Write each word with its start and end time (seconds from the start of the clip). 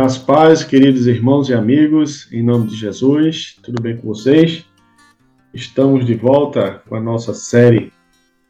Nas 0.00 0.16
paz, 0.16 0.64
queridos 0.64 1.06
irmãos 1.06 1.50
e 1.50 1.54
amigos, 1.54 2.26
em 2.32 2.42
nome 2.42 2.68
de 2.68 2.76
Jesus, 2.76 3.58
tudo 3.62 3.82
bem 3.82 3.94
com 3.94 4.08
vocês? 4.08 4.64
Estamos 5.52 6.06
de 6.06 6.14
volta 6.14 6.82
com 6.88 6.96
a 6.96 7.00
nossa 7.00 7.34
série 7.34 7.92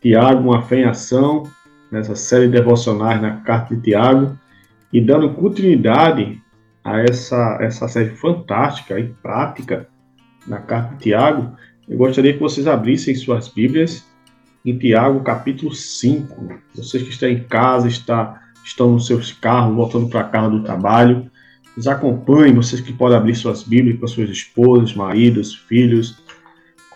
Tiago, 0.01 0.49
uma 0.49 0.63
fé 0.63 0.83
em 0.83 0.85
ação, 0.85 1.43
nessa 1.91 2.15
série 2.15 2.47
devocionais 2.47 3.21
na 3.21 3.39
carta 3.39 3.75
de 3.75 3.83
Tiago, 3.83 4.39
e 4.93 5.01
dando 5.01 5.31
continuidade 5.31 6.41
a 6.85 7.01
essa, 7.01 7.59
essa 7.61 7.89
série 7.89 8.11
fantástica 8.11 9.01
e 9.01 9.09
prática 9.09 9.89
na 10.47 10.59
carta 10.59 10.95
de 10.95 11.03
Tiago, 11.03 11.57
eu 11.89 11.99
gostaria 11.99 12.35
que 12.35 12.41
vocês 12.41 12.69
abrissem 12.69 13.17
suas 13.17 13.49
Bíblias 13.49 14.07
em 14.65 14.79
Tiago, 14.79 15.19
capítulo 15.25 15.75
5. 15.75 16.61
Vocês 16.73 17.03
que 17.03 17.11
estão 17.11 17.29
em 17.29 17.43
casa, 17.43 17.89
está, 17.89 18.41
estão 18.65 18.93
nos 18.93 19.09
seus 19.09 19.33
carros, 19.33 19.75
voltando 19.75 20.09
para 20.09 20.23
casa 20.23 20.49
do 20.49 20.63
trabalho, 20.63 21.32
nos 21.77 21.87
acompanhem, 21.89 22.55
vocês 22.55 22.81
que 22.81 22.93
podem 22.93 23.17
abrir 23.17 23.35
suas 23.35 23.63
Bíblias 23.63 23.99
com 23.99 24.07
suas 24.07 24.31
esposas, 24.31 24.95
maridos, 24.95 25.55
filhos, 25.55 26.23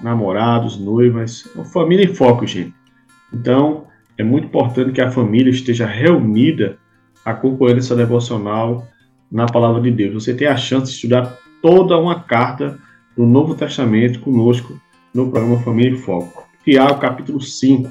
namorados, 0.00 0.78
noivas, 0.78 1.48
família 1.72 2.04
em 2.04 2.14
foco, 2.14 2.46
gente. 2.46 2.74
Então, 3.32 3.86
é 4.18 4.22
muito 4.22 4.46
importante 4.46 4.92
que 4.92 5.00
a 5.00 5.10
família 5.10 5.50
esteja 5.50 5.86
reunida 5.86 6.78
acompanhando 7.24 7.78
essa 7.78 7.96
devocional 7.96 8.86
na 9.30 9.46
palavra 9.46 9.80
de 9.80 9.90
Deus. 9.90 10.24
Você 10.24 10.34
tem 10.34 10.46
a 10.46 10.56
chance 10.56 10.86
de 10.86 10.96
estudar 10.96 11.38
toda 11.60 11.98
uma 11.98 12.20
carta 12.20 12.78
do 13.16 13.26
Novo 13.26 13.54
Testamento 13.54 14.20
conosco 14.20 14.80
no 15.12 15.30
programa 15.30 15.60
Família 15.60 15.92
em 15.92 15.96
Foco. 15.96 16.46
Tiago, 16.64 17.00
capítulo 17.00 17.40
5. 17.40 17.90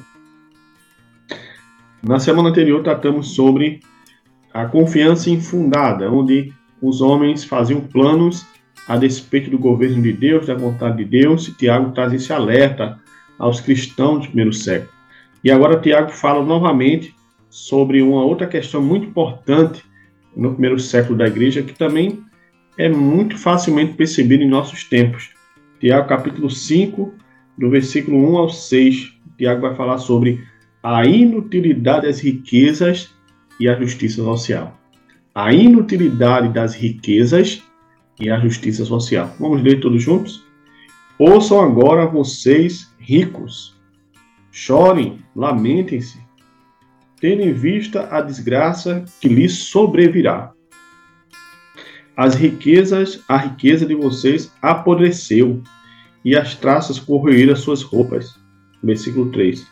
Na 2.04 2.20
semana 2.20 2.50
anterior 2.50 2.84
tratamos 2.84 3.34
sobre 3.34 3.80
a 4.54 4.66
confiança 4.66 5.30
infundada, 5.30 6.10
onde 6.12 6.54
os 6.88 7.02
homens 7.02 7.44
faziam 7.44 7.82
planos 7.82 8.46
a 8.88 8.96
despeito 8.96 9.50
do 9.50 9.58
governo 9.58 10.02
de 10.02 10.14
Deus, 10.14 10.46
da 10.46 10.54
vontade 10.54 10.98
de 10.98 11.06
Deus, 11.06 11.48
e 11.48 11.54
Tiago 11.54 11.92
traz 11.92 12.14
esse 12.14 12.32
alerta 12.32 13.00
aos 13.40 13.60
cristãos 13.60 14.22
do 14.22 14.28
primeiro 14.28 14.54
século. 14.54 14.92
E 15.44 15.50
agora 15.50 15.80
Tiago 15.80 16.12
fala 16.12 16.46
novamente 16.46 17.16
sobre 17.50 18.02
uma 18.02 18.24
outra 18.24 18.46
questão 18.46 18.82
muito 18.82 19.08
importante 19.08 19.84
no 20.36 20.52
primeiro 20.52 20.80
século 20.80 21.18
da 21.18 21.26
igreja, 21.26 21.64
que 21.64 21.74
também 21.74 22.24
é 22.78 22.88
muito 22.88 23.38
facilmente 23.38 23.94
percebido 23.94 24.44
em 24.44 24.48
nossos 24.48 24.84
tempos. 24.84 25.32
Tiago 25.80 26.08
capítulo 26.08 26.50
5, 26.50 27.14
do 27.58 27.70
versículo 27.70 28.18
1 28.34 28.38
ao 28.38 28.50
6, 28.50 29.14
Tiago 29.38 29.62
vai 29.62 29.76
falar 29.76 29.98
sobre 29.98 30.44
a 30.84 31.06
inutilidade 31.06 32.06
das 32.06 32.20
riquezas 32.20 33.12
e 33.60 33.68
a 33.68 33.76
justiça 33.76 34.24
social 34.24 34.85
a 35.36 35.52
inutilidade 35.52 36.48
das 36.48 36.74
riquezas 36.74 37.62
e 38.18 38.30
a 38.30 38.40
justiça 38.40 38.86
social. 38.86 39.36
Vamos 39.38 39.62
ler 39.62 39.82
todos 39.82 40.02
juntos? 40.02 40.42
Ouçam 41.20 41.60
agora 41.60 42.06
vocês 42.06 42.90
ricos, 42.98 43.76
chorem, 44.50 45.20
lamentem-se, 45.36 46.18
tendo 47.20 47.42
em 47.42 47.52
vista 47.52 48.08
a 48.10 48.22
desgraça 48.22 49.04
que 49.20 49.28
lhes 49.28 49.66
sobrevirá. 49.66 50.54
As 52.16 52.36
riquezas, 52.36 53.22
a 53.28 53.36
riqueza 53.36 53.86
de 53.86 53.94
vocês 53.94 54.50
apodreceu, 54.62 55.62
e 56.24 56.36
as 56.36 56.56
traças 56.56 56.98
corroeram 56.98 57.54
as 57.54 57.60
suas 57.60 57.84
roupas. 57.84 58.40
Versículo 58.82 59.32
3. 59.32 59.68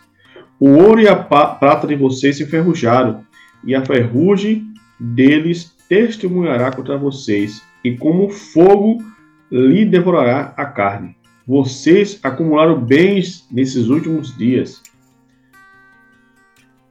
O 0.59 0.69
ouro 0.72 1.00
e 1.00 1.07
a 1.07 1.16
prata 1.16 1.88
de 1.88 1.95
vocês 1.95 2.35
se 2.35 2.44
enferrujaram, 2.44 3.25
e 3.63 3.74
a 3.74 3.84
ferrugem 3.84 4.73
deles 5.03 5.75
testemunhará 5.90 6.72
contra 6.72 6.97
vocês, 6.97 7.62
e 7.84 7.97
como 7.97 8.30
fogo 8.30 9.03
lhe 9.52 9.86
devorará 9.86 10.53
a 10.56 10.66
carne. 10.66 11.16
Vocês 11.46 12.19
acumularam 12.24 12.80
bens 12.80 13.46
nesses 13.52 13.90
últimos 13.90 14.36
dias. 14.38 14.81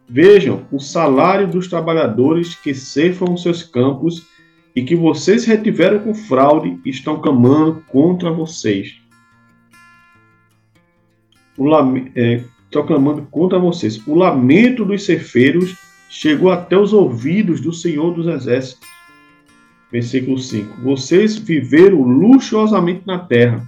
Vejam 0.06 0.66
o 0.70 0.78
salário 0.78 1.48
dos 1.48 1.68
trabalhadores 1.68 2.54
que 2.54 2.74
ceifam 2.74 3.34
seus 3.34 3.62
campos 3.62 4.26
e 4.76 4.82
que 4.82 4.94
vocês 4.94 5.46
retiveram 5.46 6.00
com 6.00 6.14
fraude 6.14 6.78
estão 6.84 7.18
clamando 7.18 7.82
contra 7.88 8.30
vocês. 8.30 9.00
O, 11.56 11.66
é, 12.14 12.44
estão 12.64 12.86
clamando 12.86 13.22
contra 13.30 13.58
vocês. 13.58 14.06
O 14.06 14.14
lamento 14.14 14.84
dos 14.84 15.04
cefeiros 15.04 15.76
chegou 16.12 16.50
até 16.50 16.76
os 16.76 16.92
ouvidos 16.92 17.58
do 17.62 17.72
Senhor 17.72 18.12
dos 18.12 18.26
Exércitos. 18.26 18.86
Versículo 19.90 20.38
5: 20.38 20.82
Vocês 20.82 21.38
viveram 21.38 22.02
luxuosamente 22.02 23.02
na 23.06 23.18
terra, 23.18 23.66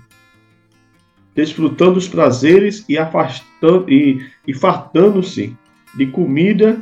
desfrutando 1.35 1.99
os 1.99 2.07
prazeres 2.07 2.85
e, 2.87 2.99
afastando, 2.99 3.91
e, 3.91 4.27
e 4.47 4.53
fartando-se 4.53 5.57
de 5.97 6.07
comida 6.07 6.79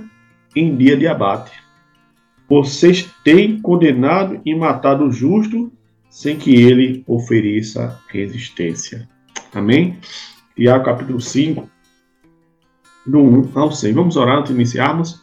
em 0.55 0.77
dia 0.77 0.97
de 0.97 1.07
abate. 1.07 1.53
Vocês 2.49 3.09
têm 3.25 3.61
condenado 3.61 4.41
e 4.45 4.55
matado 4.55 5.05
o 5.05 5.13
justo 5.13 5.73
sem 6.11 6.37
que 6.37 6.55
ele 6.55 7.05
ofereça 7.07 8.01
resistência. 8.09 9.09
Amém? 9.55 9.97
Tiago 10.57 10.85
capítulo 10.85 11.21
5, 11.21 11.71
do 13.07 13.21
1 13.21 13.51
ao 13.55 13.71
6. 13.71 13.95
Vamos 13.95 14.17
orar 14.17 14.39
antes 14.39 14.51
de 14.51 14.57
iniciarmos. 14.57 15.22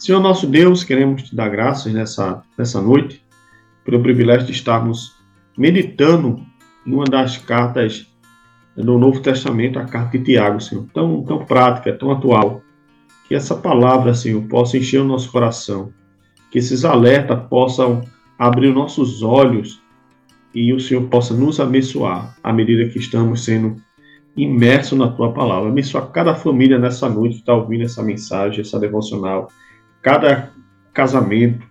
Senhor 0.00 0.18
nosso 0.18 0.46
Deus, 0.46 0.82
queremos 0.82 1.24
te 1.24 1.36
dar 1.36 1.50
graças 1.50 1.92
nessa, 1.92 2.42
nessa 2.56 2.80
noite, 2.80 3.22
pelo 3.84 4.02
privilégio 4.02 4.46
de 4.46 4.52
estarmos 4.52 5.14
meditando 5.58 6.40
uma 6.86 7.04
das 7.04 7.36
cartas 7.36 8.06
do 8.74 8.98
Novo 8.98 9.20
Testamento, 9.20 9.78
a 9.78 9.84
carta 9.84 10.16
de 10.16 10.24
Tiago, 10.24 10.58
Senhor, 10.58 10.86
tão, 10.94 11.22
tão 11.22 11.44
prática, 11.44 11.92
tão 11.92 12.10
atual. 12.10 12.62
Que 13.28 13.34
essa 13.34 13.54
palavra, 13.54 14.14
Senhor, 14.14 14.42
possa 14.48 14.78
encher 14.78 15.02
o 15.02 15.04
nosso 15.04 15.30
coração, 15.30 15.92
que 16.50 16.58
esses 16.58 16.82
alertas 16.82 17.38
possam 17.50 18.00
abrir 18.38 18.72
nossos 18.72 19.22
olhos 19.22 19.82
e 20.54 20.72
o 20.72 20.80
Senhor 20.80 21.08
possa 21.08 21.34
nos 21.34 21.60
abençoar 21.60 22.34
à 22.42 22.54
medida 22.54 22.88
que 22.88 22.98
estamos 22.98 23.44
sendo 23.44 23.76
imersos 24.34 24.98
na 24.98 25.08
tua 25.08 25.34
palavra. 25.34 25.68
Abençoa 25.68 26.06
cada 26.06 26.34
família 26.34 26.78
nessa 26.78 27.06
noite 27.06 27.34
que 27.34 27.40
está 27.40 27.52
ouvindo 27.54 27.84
essa 27.84 28.02
mensagem, 28.02 28.62
essa 28.62 28.80
devocional 28.80 29.50
cada 30.02 30.52
casamento, 30.92 31.66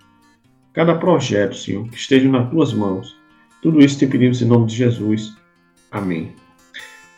cada 0.73 0.95
projeto, 0.95 1.55
Senhor, 1.55 1.87
que 1.89 1.97
esteja 1.97 2.29
nas 2.29 2.49
tuas 2.49 2.73
mãos. 2.73 3.17
Tudo 3.61 3.79
isso 3.79 3.99
te 3.99 4.07
pedimos 4.07 4.41
em 4.41 4.45
nome 4.45 4.67
de 4.67 4.75
Jesus. 4.75 5.33
Amém. 5.91 6.33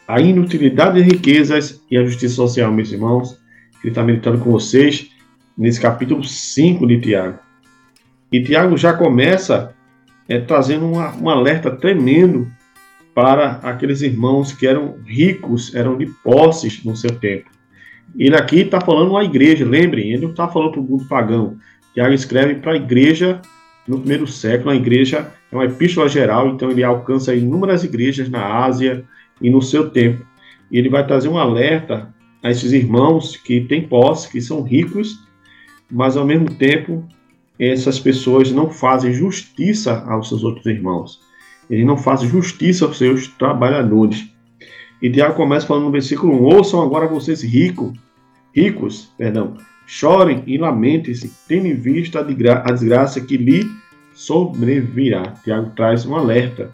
A 0.07 0.19
inutilidade 0.19 0.99
das 0.99 1.11
riquezas 1.11 1.81
e 1.89 1.97
a 1.97 2.03
justiça 2.03 2.35
social, 2.35 2.71
meus 2.71 2.91
irmãos, 2.91 3.39
ele 3.81 3.91
está 3.91 4.03
meditando 4.03 4.39
com 4.39 4.51
vocês 4.51 5.09
nesse 5.57 5.79
capítulo 5.79 6.23
5 6.23 6.87
de 6.87 6.99
Tiago. 6.99 7.39
E 8.31 8.41
Tiago 8.41 8.77
já 8.77 8.93
começa 8.93 9.75
é, 10.27 10.39
trazendo 10.39 10.85
uma, 10.85 11.15
um 11.15 11.29
alerta 11.29 11.69
tremendo 11.69 12.51
para 13.13 13.57
aqueles 13.63 14.01
irmãos 14.01 14.53
que 14.53 14.65
eram 14.65 14.97
ricos, 15.05 15.75
eram 15.75 15.97
de 15.97 16.05
posses 16.23 16.83
no 16.83 16.95
seu 16.95 17.11
tempo. 17.19 17.49
Ele 18.17 18.35
aqui 18.35 18.61
está 18.61 18.81
falando 18.81 19.15
a 19.17 19.23
igreja, 19.23 19.65
lembrem, 19.65 20.11
ele 20.11 20.23
não 20.23 20.31
está 20.31 20.47
falando 20.47 20.71
para 20.71 20.81
o 20.81 20.83
mundo 20.83 21.05
pagão. 21.07 21.57
Tiago 21.93 22.13
escreve 22.13 22.55
para 22.55 22.73
a 22.73 22.75
igreja 22.75 23.41
no 23.87 23.99
primeiro 23.99 24.27
século, 24.27 24.69
a 24.69 24.75
igreja 24.75 25.31
é 25.51 25.55
uma 25.55 25.65
epístola 25.65 26.07
geral, 26.07 26.49
então 26.49 26.69
ele 26.69 26.83
alcança 26.83 27.35
inúmeras 27.35 27.83
igrejas 27.83 28.29
na 28.29 28.63
Ásia 28.63 29.03
e 29.41 29.49
no 29.49 29.61
seu 29.61 29.89
tempo. 29.89 30.25
E 30.71 30.77
ele 30.77 30.89
vai 30.89 31.05
trazer 31.05 31.27
um 31.27 31.37
alerta 31.37 32.13
a 32.43 32.49
esses 32.49 32.71
irmãos 32.71 33.35
que 33.35 33.61
têm 33.61 33.87
posse, 33.87 34.29
que 34.29 34.39
são 34.39 34.61
ricos, 34.61 35.19
mas 35.89 36.15
ao 36.15 36.25
mesmo 36.25 36.49
tempo 36.49 37.05
essas 37.59 37.99
pessoas 37.99 38.51
não 38.51 38.69
fazem 38.69 39.13
justiça 39.13 40.03
aos 40.07 40.29
seus 40.29 40.43
outros 40.43 40.65
irmãos. 40.65 41.19
Ele 41.69 41.85
não 41.85 41.97
faz 41.97 42.21
justiça 42.21 42.85
aos 42.85 42.97
seus 42.97 43.27
trabalhadores. 43.27 44.30
E 45.01 45.09
Tiago 45.09 45.35
começa 45.35 45.65
falando 45.65 45.85
no 45.85 45.91
versículo 45.91 46.33
1: 46.33 46.43
Ouçam 46.43 46.81
agora 46.81 47.07
vocês 47.07 47.41
ricos, 47.41 47.93
ricos, 48.53 49.11
perdão, 49.17 49.57
chorem 49.87 50.43
e 50.45 50.57
lamentem-se, 50.57 51.33
tendo 51.47 51.67
em 51.67 51.73
vista 51.73 52.19
a 52.19 52.71
desgraça 52.71 53.19
que 53.19 53.35
lhe 53.35 53.69
sobrevirá. 54.13 55.33
Tiago 55.43 55.71
traz 55.75 56.05
um 56.05 56.15
alerta. 56.15 56.71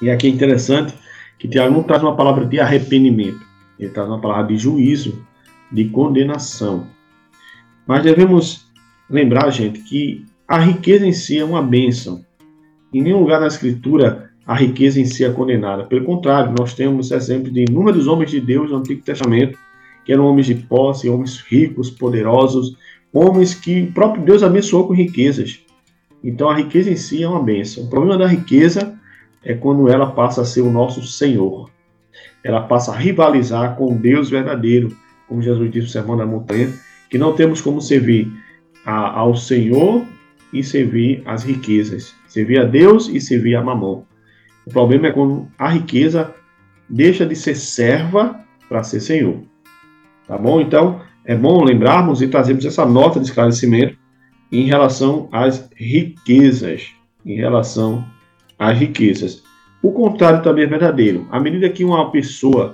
E 0.00 0.10
aqui 0.10 0.26
é 0.26 0.30
interessante 0.30 0.94
que 1.38 1.46
Tiago 1.46 1.74
não 1.74 1.82
traz 1.82 2.02
uma 2.02 2.16
palavra 2.16 2.46
de 2.46 2.58
arrependimento, 2.58 3.40
ele 3.78 3.90
traz 3.90 4.08
uma 4.08 4.20
palavra 4.20 4.46
de 4.46 4.56
juízo, 4.56 5.24
de 5.70 5.88
condenação. 5.90 6.86
Mas 7.86 8.02
devemos 8.02 8.66
lembrar, 9.08 9.50
gente, 9.50 9.80
que 9.80 10.24
a 10.48 10.58
riqueza 10.58 11.06
em 11.06 11.12
si 11.12 11.38
é 11.38 11.44
uma 11.44 11.62
bênção. 11.62 12.24
Em 12.92 13.02
nenhum 13.02 13.20
lugar 13.20 13.40
na 13.40 13.46
Escritura 13.46 14.31
a 14.46 14.54
riqueza 14.54 15.00
em 15.00 15.04
si 15.04 15.24
é 15.24 15.30
condenada. 15.30 15.84
Pelo 15.84 16.04
contrário, 16.04 16.54
nós 16.58 16.74
temos 16.74 17.10
exemplo 17.10 17.50
de 17.50 17.64
inúmeros 17.68 18.06
homens 18.06 18.30
de 18.30 18.40
Deus 18.40 18.70
no 18.70 18.78
Antigo 18.78 19.02
Testamento, 19.02 19.58
que 20.04 20.12
eram 20.12 20.26
homens 20.26 20.46
de 20.46 20.54
posse, 20.54 21.08
homens 21.08 21.38
ricos, 21.40 21.90
poderosos, 21.90 22.76
homens 23.12 23.54
que 23.54 23.82
o 23.82 23.92
próprio 23.92 24.24
Deus 24.24 24.42
abençoou 24.42 24.86
com 24.86 24.94
riquezas. 24.94 25.60
Então 26.24 26.48
a 26.48 26.56
riqueza 26.56 26.90
em 26.90 26.96
si 26.96 27.22
é 27.22 27.28
uma 27.28 27.42
bênção. 27.42 27.84
O 27.84 27.90
problema 27.90 28.18
da 28.18 28.26
riqueza 28.26 28.98
é 29.44 29.54
quando 29.54 29.88
ela 29.88 30.10
passa 30.10 30.42
a 30.42 30.44
ser 30.44 30.60
o 30.60 30.72
nosso 30.72 31.02
Senhor. 31.02 31.70
Ela 32.42 32.62
passa 32.62 32.92
a 32.92 32.96
rivalizar 32.96 33.76
com 33.76 33.92
o 33.92 33.98
Deus 33.98 34.28
verdadeiro, 34.28 34.96
como 35.28 35.42
Jesus 35.42 35.70
disse 35.70 35.86
no 35.86 35.92
Sermão 35.92 36.16
da 36.16 36.26
Montanha, 36.26 36.72
que 37.08 37.18
não 37.18 37.34
temos 37.34 37.60
como 37.60 37.80
servir 37.80 38.30
a, 38.84 39.18
ao 39.18 39.36
Senhor 39.36 40.04
e 40.52 40.62
servir 40.62 41.22
as 41.24 41.44
riquezas. 41.44 42.14
Servir 42.26 42.60
a 42.60 42.64
Deus 42.64 43.08
e 43.08 43.20
servir 43.20 43.54
a 43.54 43.62
Mamão. 43.62 44.04
O 44.66 44.70
problema 44.70 45.08
é 45.08 45.12
quando 45.12 45.48
a 45.58 45.68
riqueza 45.68 46.34
deixa 46.88 47.26
de 47.26 47.34
ser 47.34 47.54
serva 47.56 48.40
para 48.68 48.82
ser 48.82 49.00
senhor. 49.00 49.42
Tá 50.26 50.38
bom? 50.38 50.60
Então, 50.60 51.00
é 51.24 51.36
bom 51.36 51.62
lembrarmos 51.64 52.22
e 52.22 52.28
trazermos 52.28 52.64
essa 52.64 52.84
nota 52.84 53.18
de 53.18 53.26
esclarecimento 53.26 53.96
em 54.50 54.66
relação 54.66 55.28
às 55.32 55.68
riquezas. 55.76 56.90
Em 57.24 57.36
relação 57.36 58.04
às 58.58 58.78
riquezas. 58.78 59.42
O 59.82 59.92
contrário 59.92 60.42
também 60.42 60.64
é 60.64 60.68
verdadeiro. 60.68 61.26
À 61.30 61.40
medida 61.40 61.68
que 61.68 61.84
uma 61.84 62.10
pessoa, 62.10 62.72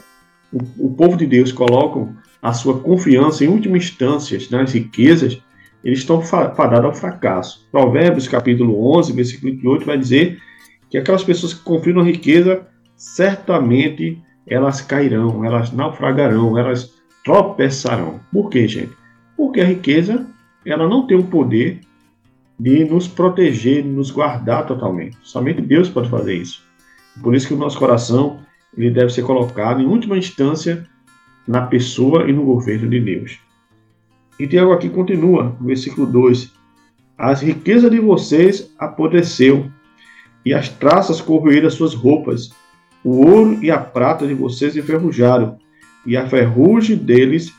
o, 0.53 0.87
o 0.87 0.95
povo 0.95 1.17
de 1.17 1.27
Deus, 1.27 1.53
colocam 1.53 2.15
a 2.43 2.53
sua 2.53 2.81
confiança 2.81 3.45
em 3.45 3.49
última 3.49 3.77
instância 3.77 4.39
nas 4.51 4.73
riquezas, 4.73 5.41
eles 5.83 6.01
estão 6.01 6.21
fadados 6.21 6.85
ao 6.85 6.95
fracasso. 6.95 7.67
Provérbios 7.71 8.29
capítulo 8.29 8.97
11, 8.97 9.13
versículo 9.13 9.73
8 9.73 9.87
vai 9.87 9.97
dizer 9.97 10.39
que 10.91 10.99
aquelas 10.99 11.25
pessoas 11.25 11.55
que 11.55 11.63
confiam 11.63 11.97
na 11.97 12.03
riqueza, 12.03 12.67
certamente 12.97 14.23
elas 14.47 14.81
cairão, 14.81 15.45
elas 15.45 15.73
naufragarão, 15.73 16.59
elas 16.59 16.95
tropeçarão. 17.25 18.21
Por 18.33 18.49
quê, 18.49 18.67
gente? 18.67 18.93
Porque 19.37 19.61
a 19.61 19.65
riqueza, 19.65 20.27
ela 20.65 20.89
não 20.89 21.07
tem 21.07 21.17
o 21.17 21.25
poder 21.25 21.81
de 22.59 22.85
nos 22.85 23.07
proteger, 23.07 23.83
de 23.83 23.89
nos 23.89 24.11
guardar 24.11 24.67
totalmente. 24.67 25.17
Somente 25.23 25.61
Deus 25.61 25.89
pode 25.89 26.09
fazer 26.09 26.35
isso. 26.35 26.63
Por 27.23 27.35
isso 27.35 27.49
que 27.49 27.55
o 27.55 27.59
nosso 27.59 27.79
coração 27.79 28.41
ele 28.77 28.91
deve 28.91 29.13
ser 29.13 29.23
colocado, 29.23 29.81
em 29.81 29.87
última 29.87 30.17
instância, 30.17 30.87
na 31.47 31.63
pessoa 31.63 32.29
e 32.29 32.33
no 32.33 32.45
governo 32.45 32.89
de 32.89 33.01
Deus. 33.01 33.39
E 34.39 34.47
Tiago 34.47 34.73
aqui 34.73 34.89
continua, 34.89 35.57
no 35.61 35.67
versículo 35.67 36.07
2: 36.07 36.53
As 37.17 37.41
riquezas 37.41 37.91
de 37.91 37.99
vocês 37.99 38.73
apodreceu, 38.79 39.71
e 40.45 40.55
as 40.55 40.69
traças 40.69 41.21
corroeram 41.21 41.69
as 41.69 41.75
suas 41.75 41.95
roupas. 41.95 42.51
O 43.05 43.27
ouro 43.27 43.63
e 43.63 43.71
a 43.71 43.79
prata 43.79 44.27
de 44.27 44.35
vocês 44.35 44.77
enferrujaram, 44.77 45.59
e 46.07 46.17
a 46.17 46.27
ferrugem 46.29 46.97
deles 46.97 47.53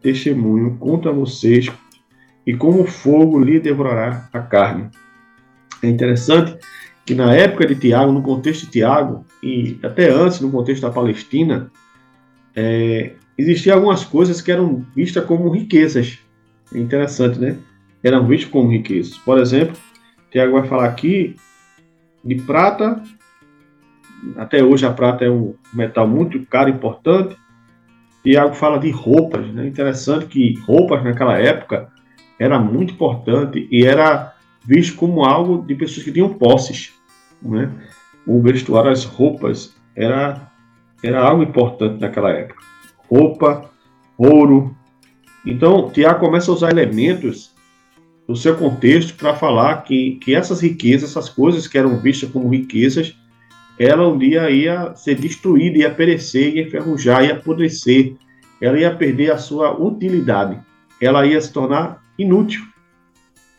testemunho 0.00 0.76
contra 0.78 1.12
vocês, 1.12 1.70
e 2.46 2.54
como 2.54 2.84
fogo 2.86 3.38
lhe 3.38 3.58
devorará 3.58 4.28
a 4.32 4.40
carne. 4.40 4.90
É 5.82 5.88
interessante 5.88 6.56
que 7.04 7.14
na 7.14 7.34
época 7.34 7.66
de 7.66 7.74
Tiago, 7.74 8.12
no 8.12 8.22
contexto 8.22 8.66
de 8.66 8.72
Tiago, 8.72 9.24
e 9.42 9.78
até 9.82 10.10
antes, 10.10 10.40
no 10.40 10.50
contexto 10.50 10.82
da 10.82 10.90
Palestina, 10.90 11.70
é, 12.54 13.12
existiam 13.36 13.76
algumas 13.76 14.04
coisas 14.04 14.40
que 14.40 14.50
eram 14.50 14.84
vistas 14.94 15.24
como 15.24 15.50
riquezas. 15.50 16.18
É 16.74 16.78
interessante, 16.78 17.38
né? 17.38 17.56
Eram 18.02 18.26
vistas 18.26 18.50
como 18.50 18.70
riquezas. 18.70 19.18
Por 19.18 19.38
exemplo, 19.38 19.76
Tiago 20.30 20.52
vai 20.52 20.66
falar 20.66 20.86
aqui 20.86 21.36
de 22.24 22.36
prata. 22.36 23.02
Até 24.36 24.62
hoje 24.64 24.86
a 24.86 24.92
prata 24.92 25.24
é 25.24 25.30
um 25.30 25.54
metal 25.72 26.08
muito 26.08 26.44
caro 26.46 26.70
e 26.70 26.72
importante. 26.72 27.36
Tiago 28.22 28.54
fala 28.54 28.78
de 28.78 28.90
roupas, 28.90 29.46
né? 29.52 29.66
Interessante 29.66 30.26
que 30.26 30.58
roupas 30.60 31.04
naquela 31.04 31.38
época 31.38 31.92
era 32.38 32.58
muito 32.58 32.94
importante 32.94 33.68
e 33.70 33.84
era 33.84 34.34
visto 34.64 34.96
como 34.96 35.24
algo 35.24 35.62
de 35.62 35.74
pessoas 35.74 36.04
que 36.04 36.12
tinham 36.12 36.32
posses, 36.32 36.94
né? 37.42 37.70
O 38.26 38.40
vestuário, 38.40 38.90
as 38.90 39.04
roupas 39.04 39.76
era 39.94 40.50
era 41.02 41.22
algo 41.22 41.42
importante 41.42 42.00
naquela 42.00 42.30
época. 42.30 42.62
Roupa, 43.10 43.70
ouro. 44.16 44.74
Então, 45.44 45.90
Tiago 45.90 46.20
começa 46.20 46.50
a 46.50 46.54
usar 46.54 46.70
elementos 46.70 47.53
no 48.26 48.34
seu 48.34 48.56
contexto 48.56 49.14
para 49.14 49.34
falar 49.34 49.82
que, 49.82 50.16
que 50.22 50.34
essas 50.34 50.60
riquezas, 50.60 51.10
essas 51.10 51.28
coisas 51.28 51.66
que 51.66 51.76
eram 51.76 51.98
vistas 52.00 52.30
como 52.30 52.48
riquezas, 52.48 53.14
ela 53.78 54.08
um 54.08 54.16
dia 54.16 54.50
ia 54.50 54.94
ser 54.94 55.16
destruída, 55.16 55.78
ia 55.78 55.90
perecer, 55.90 56.54
ia 56.54 56.62
enferrujar, 56.62 57.24
ia 57.24 57.34
apodrecer, 57.34 58.14
ela 58.60 58.78
ia 58.78 58.94
perder 58.94 59.32
a 59.32 59.38
sua 59.38 59.78
utilidade, 59.78 60.58
ela 61.00 61.26
ia 61.26 61.40
se 61.40 61.52
tornar 61.52 62.02
inútil, 62.18 62.62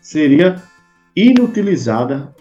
seria 0.02 0.62
inutilizada 1.16 2.34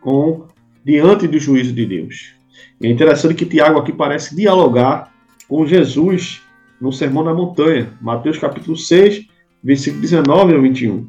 com 0.00 0.48
diante 0.84 1.28
do 1.28 1.38
juízo 1.38 1.72
de 1.72 1.86
Deus. 1.86 2.34
É 2.82 2.88
interessante 2.88 3.34
que 3.34 3.46
Tiago 3.46 3.78
aqui 3.78 3.92
parece 3.92 4.34
dialogar 4.34 5.12
com 5.46 5.66
Jesus 5.66 6.42
no 6.80 6.92
Sermão 6.92 7.22
da 7.22 7.32
Montanha, 7.32 7.92
Mateus 8.00 8.38
capítulo 8.38 8.76
6, 8.76 9.26
versículo 9.62 10.02
19 10.02 10.54
ao 10.54 10.62
21. 10.62 11.06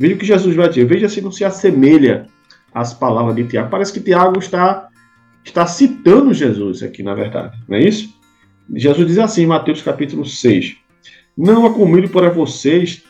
Veja 0.00 0.14
o 0.14 0.18
que 0.18 0.24
Jesus 0.24 0.56
vai 0.56 0.66
dizer. 0.66 0.86
Veja 0.86 1.10
se 1.10 1.20
não 1.20 1.30
se 1.30 1.44
assemelha 1.44 2.26
às 2.72 2.94
palavras 2.94 3.36
de 3.36 3.44
Tiago. 3.44 3.68
Parece 3.68 3.92
que 3.92 4.00
Tiago 4.00 4.38
está, 4.38 4.88
está 5.44 5.66
citando 5.66 6.32
Jesus 6.32 6.82
aqui, 6.82 7.02
na 7.02 7.14
verdade. 7.14 7.58
Não 7.68 7.76
é 7.76 7.82
isso? 7.82 8.08
Jesus 8.74 9.06
diz 9.06 9.18
assim 9.18 9.42
em 9.42 9.46
Mateus 9.46 9.82
capítulo 9.82 10.24
6. 10.24 10.78
Não 11.36 11.66
acumule 11.66 12.08
para 12.08 12.30
vocês 12.30 13.04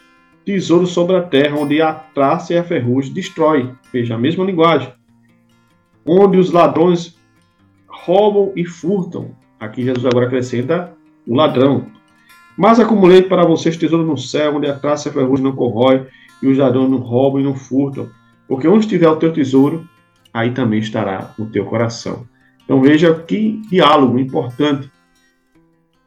tesouro 0.45 0.85
sobre 0.85 1.15
a 1.15 1.23
terra, 1.23 1.57
onde 1.57 1.81
a 1.81 1.93
traça 1.93 2.55
e 2.55 2.59
a 2.59 2.65
ferrugem 2.65 3.13
destrói. 3.13 3.71
Veja, 3.93 4.17
a 4.17 4.19
mesma 4.19 4.45
linguagem. 4.45 4.93
Onde 6.05 6.39
os 6.39 6.51
ladrões 6.51 7.17
roubam 7.87 8.53
e 8.57 8.65
furtam. 8.65 9.31
Aqui 9.61 9.85
Jesus 9.85 10.05
agora 10.05 10.27
acrescenta 10.27 10.93
o 11.25 11.37
ladrão. 11.37 11.87
Mas 12.59 12.81
acumulei 12.81 13.23
para 13.23 13.47
vocês 13.47 13.77
tesouro 13.77 14.05
no 14.05 14.19
céu, 14.19 14.57
onde 14.57 14.67
a 14.67 14.75
traça 14.75 15.07
e 15.07 15.11
a 15.11 15.15
ferrugem 15.15 15.45
não 15.45 15.53
corrói, 15.53 16.09
e 16.43 16.49
os 16.49 16.59
ladrões 16.59 16.91
não 16.91 16.99
roubam 16.99 17.41
e 17.41 17.45
não 17.45 17.55
furtam. 17.55 18.09
Porque 18.49 18.67
onde 18.67 18.85
estiver 18.85 19.09
o 19.09 19.17
teu 19.17 19.33
tesouro, 19.33 19.89
aí 20.33 20.53
também 20.53 20.81
estará 20.81 21.35
o 21.39 21.47
teu 21.47 21.65
coração. 21.65 22.27
Então 22.65 22.81
veja 22.81 23.15
que 23.15 23.61
diálogo 23.69 24.19
importante. 24.19 24.91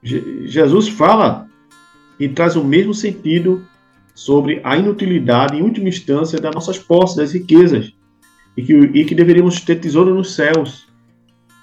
Jesus 0.02 0.88
fala 0.90 1.48
e 2.20 2.28
traz 2.28 2.56
o 2.56 2.64
mesmo 2.64 2.94
sentido 2.94 3.66
sobre 4.14 4.62
a 4.64 4.78
inutilidade, 4.78 5.58
em 5.58 5.62
última 5.62 5.90
instância, 5.90 6.40
das 6.40 6.54
nossas 6.54 6.78
posses, 6.78 7.16
das 7.16 7.34
riquezas, 7.34 7.94
e 8.56 8.62
que, 8.62 8.74
e 8.74 9.06
que 9.06 9.16
deveríamos 9.16 9.60
ter 9.62 9.78
tesouro 9.78 10.14
nos 10.14 10.36
céus, 10.36 10.88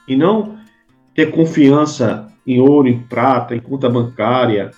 e 0.08 0.16
não 0.16 0.58
ter 1.14 1.30
confiança 1.30 2.26
em 2.46 2.60
ouro, 2.60 2.88
em 2.88 2.98
prata, 2.98 3.54
em 3.54 3.60
conta 3.60 3.88
bancária, 3.88 4.70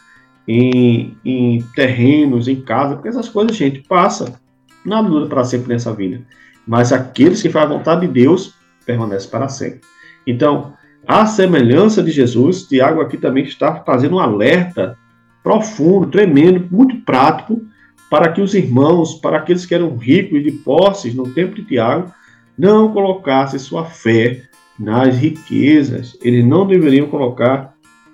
em, 0.47 1.17
em 1.25 1.63
terrenos, 1.75 2.49
em 2.49 2.61
casa, 2.61 2.95
porque 2.95 3.09
essas 3.09 3.29
coisas, 3.29 3.57
gente, 3.57 3.81
passa. 3.81 4.41
Nada 4.85 5.09
dura 5.09 5.27
para 5.27 5.45
sempre 5.45 5.69
nessa 5.69 5.93
vida. 5.93 6.23
Mas 6.67 6.93
aqueles 6.93 7.41
que 7.41 7.51
fazem 7.51 7.75
a 7.75 7.79
vontade 7.79 8.07
de 8.07 8.13
Deus 8.13 8.55
permanecem 8.85 9.31
para 9.31 9.49
sempre. 9.49 9.81
Então, 10.27 10.75
a 11.07 11.27
semelhança 11.27 12.03
de 12.03 12.11
Jesus, 12.11 12.65
Tiago 12.65 13.01
aqui 13.01 13.17
também 13.17 13.45
está 13.45 13.83
fazendo 13.85 14.17
um 14.17 14.21
alerta 14.21 14.97
profundo, 15.43 16.07
tremendo, 16.07 16.69
muito 16.71 16.97
prático, 17.05 17.61
para 18.09 18.31
que 18.31 18.41
os 18.41 18.55
irmãos, 18.55 19.15
para 19.15 19.39
aqueles 19.39 19.67
que 19.67 19.75
eram 19.75 19.97
ricos 19.97 20.39
e 20.39 20.43
de 20.43 20.53
posses 20.53 21.15
no 21.15 21.29
tempo 21.29 21.55
de 21.55 21.65
Tiago, 21.65 22.13
não 22.57 22.93
colocassem 22.93 23.59
sua 23.59 23.85
fé 23.85 24.43
nas 24.79 25.17
riquezas. 25.17 26.17
Eles 26.23 26.45
não 26.45 26.67
deveriam 26.67 27.07
colocar 27.09 27.72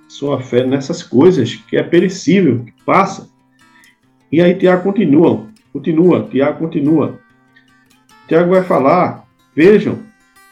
sua 0.09 0.41
fé 0.41 0.65
nessas 0.65 1.03
coisas 1.03 1.55
que 1.55 1.77
é 1.77 1.83
perecível, 1.83 2.65
que 2.65 2.73
passa. 2.85 3.29
E 4.33 4.41
aí 4.41 4.55
Tiago 4.55 4.83
continua, 4.83 5.47
continua, 5.73 6.27
Tiago 6.31 6.59
continua. 6.59 7.21
Tiago 8.27 8.51
vai 8.51 8.65
falar, 8.65 9.25
vejam, 9.55 10.01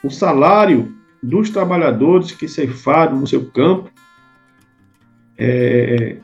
o 0.04 0.10
salário 0.10 0.94
dos 1.22 1.50
trabalhadores 1.50 2.32
que 2.32 2.46
ceifaram 2.46 3.18
no 3.18 3.26
seu 3.26 3.50
campo, 3.50 3.90
é, 5.38 6.18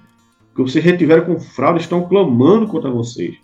que 0.54 0.62
vocês 0.62 0.84
retiveram 0.84 1.24
com 1.24 1.40
fraude, 1.40 1.80
estão 1.80 2.06
clamando 2.06 2.66
contra 2.66 2.90
vocês. 2.90 3.36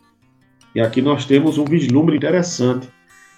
E 0.74 0.80
aqui 0.80 1.00
nós 1.00 1.24
temos 1.24 1.58
um 1.58 1.64
vislumbre 1.64 2.16
interessante. 2.16 2.88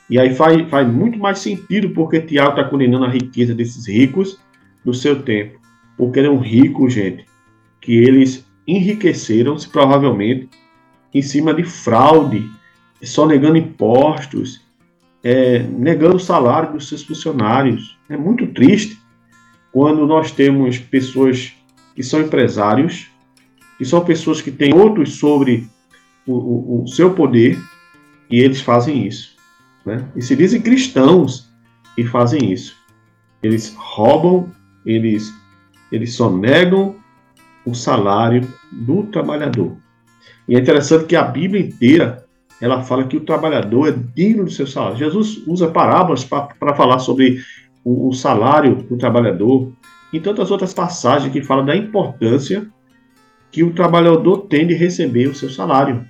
E 0.08 0.18
aí 0.18 0.34
faz, 0.34 0.68
faz 0.68 0.88
muito 0.88 1.18
mais 1.18 1.38
sentido 1.38 1.90
porque 1.90 2.20
Tiago 2.20 2.50
está 2.50 2.64
condenando 2.64 3.04
a 3.04 3.08
riqueza 3.08 3.54
desses 3.54 3.86
ricos 3.86 4.38
no 4.84 4.92
seu 4.92 5.22
tempo. 5.22 5.59
Porque 6.00 6.18
eram 6.18 6.38
ricos, 6.38 6.94
gente, 6.94 7.26
que 7.78 7.92
eles 7.92 8.46
enriqueceram-se 8.66 9.68
provavelmente 9.68 10.48
em 11.12 11.20
cima 11.20 11.52
de 11.52 11.62
fraude, 11.62 12.50
só 13.02 13.26
negando 13.26 13.58
impostos, 13.58 14.62
é, 15.22 15.58
negando 15.58 16.16
o 16.16 16.18
salário 16.18 16.72
dos 16.72 16.88
seus 16.88 17.02
funcionários. 17.02 17.98
É 18.08 18.16
muito 18.16 18.46
triste 18.46 18.98
quando 19.70 20.06
nós 20.06 20.32
temos 20.32 20.78
pessoas 20.78 21.52
que 21.94 22.02
são 22.02 22.22
empresários, 22.22 23.10
que 23.76 23.84
são 23.84 24.02
pessoas 24.02 24.40
que 24.40 24.50
têm 24.50 24.72
outros 24.72 25.18
sobre 25.18 25.68
o, 26.26 26.32
o, 26.32 26.82
o 26.84 26.88
seu 26.88 27.12
poder 27.12 27.58
e 28.30 28.40
eles 28.40 28.62
fazem 28.62 29.06
isso. 29.06 29.36
Né? 29.84 30.02
E 30.16 30.22
se 30.22 30.34
dizem 30.34 30.62
cristãos 30.62 31.52
e 31.94 32.06
fazem 32.06 32.50
isso. 32.50 32.74
Eles 33.42 33.74
roubam, 33.76 34.50
eles, 34.86 35.30
eles 35.90 36.14
só 36.14 36.30
negam 36.30 36.96
o 37.64 37.74
salário 37.74 38.46
do 38.70 39.04
trabalhador. 39.04 39.76
E 40.48 40.56
é 40.56 40.58
interessante 40.58 41.04
que 41.04 41.16
a 41.16 41.24
Bíblia 41.24 41.60
inteira 41.60 42.24
ela 42.60 42.82
fala 42.82 43.06
que 43.06 43.16
o 43.16 43.24
trabalhador 43.24 43.88
é 43.88 43.92
digno 44.14 44.44
do 44.44 44.50
seu 44.50 44.66
salário. 44.66 44.98
Jesus 44.98 45.42
usa 45.46 45.70
parábolas 45.70 46.24
para 46.24 46.74
falar 46.74 46.98
sobre 46.98 47.40
o, 47.82 48.08
o, 48.08 48.12
salário 48.12 48.76
do 48.76 48.98
trabalhador 48.98 49.72
e 50.12 50.20
tantas 50.20 50.50
outras 50.50 50.74
passagens 50.74 51.32
que 51.32 51.42
falam 51.42 51.64
da 51.64 51.74
importância 51.74 52.68
que 53.50 53.62
o 53.62 53.72
trabalhador 53.72 54.42
tem 54.42 54.66
de 54.66 54.74
receber 54.74 55.28
o 55.28 55.34
seu 55.34 55.48
salário. 55.48 56.06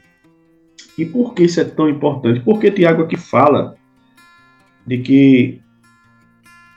E 0.99 1.05
por 1.05 1.35
que 1.35 1.45
isso 1.45 1.61
é 1.61 1.65
tão 1.65 1.89
importante? 1.89 2.41
Porque 2.41 2.71
Tiago 2.71 3.03
aqui 3.03 3.17
fala 3.17 3.77
de 4.85 4.99
que 4.99 5.61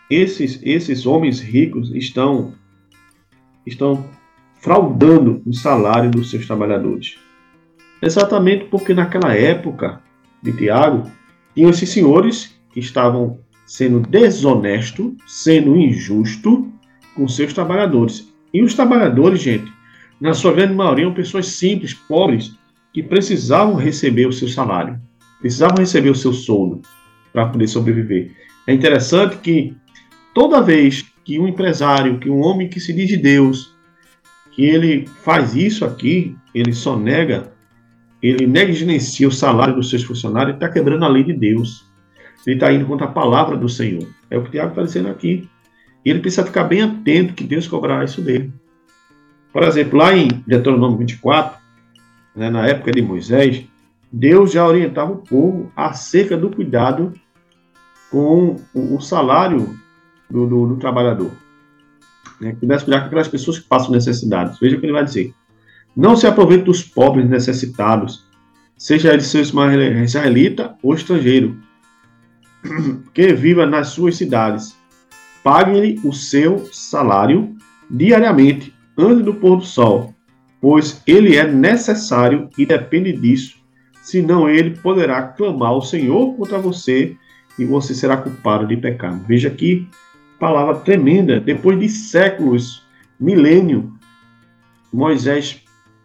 esses, 0.10 0.60
esses 0.64 1.06
homens 1.06 1.42
ricos 1.42 1.92
estão, 1.96 2.54
estão 3.66 4.06
fraudando 4.60 5.42
o 5.46 5.54
salário 5.54 6.10
dos 6.10 6.30
seus 6.30 6.46
trabalhadores. 6.46 7.18
Exatamente 8.02 8.66
porque 8.66 8.94
naquela 8.94 9.34
época 9.34 10.02
de 10.42 10.52
Tiago, 10.52 11.10
tinham 11.56 11.70
esses 11.70 11.90
senhores 11.90 12.54
que 12.72 12.80
estavam 12.80 13.40
sendo 13.66 14.02
desonesto, 14.02 15.16
sendo 15.26 15.78
injusto 15.78 16.72
com 17.16 17.28
seus 17.28 17.54
trabalhadores. 17.54 18.34
E 18.54 18.62
os 18.62 18.74
trabalhadores, 18.74 19.42
gente, 19.42 19.72
na 20.20 20.34
sua 20.34 20.54
grande 20.54 20.74
maioria, 20.74 21.06
eram 21.06 21.14
pessoas 21.14 21.48
simples, 21.48 21.94
pobres, 21.94 22.56
que 22.94 23.02
precisavam 23.02 23.76
receber 23.76 24.28
o 24.28 24.34
seu 24.34 24.48
salário, 24.48 25.00
precisavam 25.40 25.78
receber 25.78 26.10
o 26.10 26.16
seu 26.16 26.34
soldo 26.34 26.82
para 27.32 27.48
poder 27.48 27.68
sobreviver. 27.68 28.32
É 28.68 28.74
interessante 28.74 29.38
que 29.38 29.76
toda 30.34 30.62
vez 30.62 31.06
que 31.24 31.40
um 31.40 31.48
empresário, 31.48 32.20
que 32.20 32.30
um 32.30 32.42
homem 32.42 32.68
que 32.68 32.80
se 32.80 32.94
diz 32.94 33.08
de 33.08 33.18
Deus, 33.18 33.74
que 34.52 34.64
ele 34.64 35.08
faz 35.24 35.56
isso 35.56 35.86
aqui, 35.86 36.36
ele 36.54 36.74
só 36.74 36.98
nega 36.98 37.54
ele 38.24 38.48
negligencia 38.48 39.28
o 39.28 39.32
salário 39.32 39.76
dos 39.76 39.90
seus 39.90 40.02
funcionários, 40.02 40.56
está 40.56 40.70
quebrando 40.70 41.04
a 41.04 41.10
lei 41.10 41.26
de 41.26 41.34
Deus. 41.34 41.86
Ele 42.48 42.56
está 42.56 42.72
indo 42.72 42.86
contra 42.86 43.06
a 43.06 43.12
palavra 43.12 43.58
do 43.58 43.68
Senhor. 43.68 44.08
É 44.32 44.38
o 44.38 44.44
que 44.44 44.48
o 44.48 44.52
Tiago 44.52 44.70
está 44.70 44.84
dizendo 44.84 45.10
aqui. 45.10 45.50
E 46.06 46.10
ele 46.10 46.20
precisa 46.20 46.46
ficar 46.46 46.64
bem 46.64 46.82
atento 46.82 47.34
que 47.34 47.44
Deus 47.44 47.68
cobrará 47.68 48.06
isso 48.06 48.22
dele. 48.22 48.54
Por 49.52 49.64
exemplo, 49.64 50.00
lá 50.00 50.16
em 50.16 50.30
Deuteronômio 50.48 50.98
24, 51.00 51.60
né, 52.34 52.50
na 52.50 52.66
época 52.66 52.94
de 52.94 53.02
Moisés, 53.02 53.66
Deus 54.10 54.54
já 54.54 54.66
orientava 54.66 55.12
o 55.12 55.18
povo 55.18 55.70
acerca 55.76 56.38
do 56.38 56.50
cuidado 56.50 57.14
com 58.10 58.56
o, 58.74 59.02
salário 59.02 59.78
do, 60.34 60.48
do, 60.48 60.68
do 60.68 60.76
trabalhador. 60.78 61.32
Né, 62.42 62.54
que 62.54 62.66
cuidar 62.66 63.02
com 63.02 63.06
aquelas 63.06 63.28
pessoas 63.28 63.60
que 63.60 63.68
passam 63.68 63.92
necessidades. 63.92 64.60
Veja 64.60 64.76
o 64.76 64.80
que 64.80 64.86
ele 64.88 64.94
vai 64.94 65.06
dizer. 65.06 65.32
Não 65.96 66.16
se 66.16 66.26
aproveite 66.26 66.66
dos 66.66 66.82
pobres 66.82 67.30
necessitados, 67.30 68.26
seja 68.76 69.14
ele 69.14 69.22
seu 69.22 69.42
israelita 69.42 70.76
ou 70.82 70.96
estrangeiro, 70.96 71.56
que 73.14 73.32
viva 73.34 73.68
nas 73.68 73.90
suas 73.90 74.18
cidades. 74.18 74.76
Pague-lhe 75.44 76.02
o 76.04 76.12
seu 76.12 76.68
salário 76.72 77.56
diariamente, 77.92 78.74
antes 78.98 79.24
do 79.24 79.36
pôr 79.36 79.58
do 79.58 79.66
sol, 79.66 80.16
pois 80.60 81.02
ele 81.06 81.38
é 81.38 81.46
necessário 81.46 82.50
e 82.58 82.66
depende 82.66 83.14
disso. 83.14 83.58
Senão 84.02 84.50
ele 84.50 84.72
poderá 84.78 85.22
clamar 85.22 85.70
ao 85.70 85.82
Senhor 85.82 86.36
contra 86.36 86.58
você 86.58 87.16
e 87.58 87.66
você 87.66 87.94
será 87.94 88.18
culpado 88.18 88.66
de 88.68 88.78
pecado. 88.78 89.24
Veja 89.28 89.48
aqui, 89.48 89.88
palavra 90.44 90.76
tremenda. 90.76 91.40
Depois 91.40 91.80
de 91.80 91.88
séculos, 91.88 92.86
milênio, 93.18 93.94
Moisés 94.92 95.62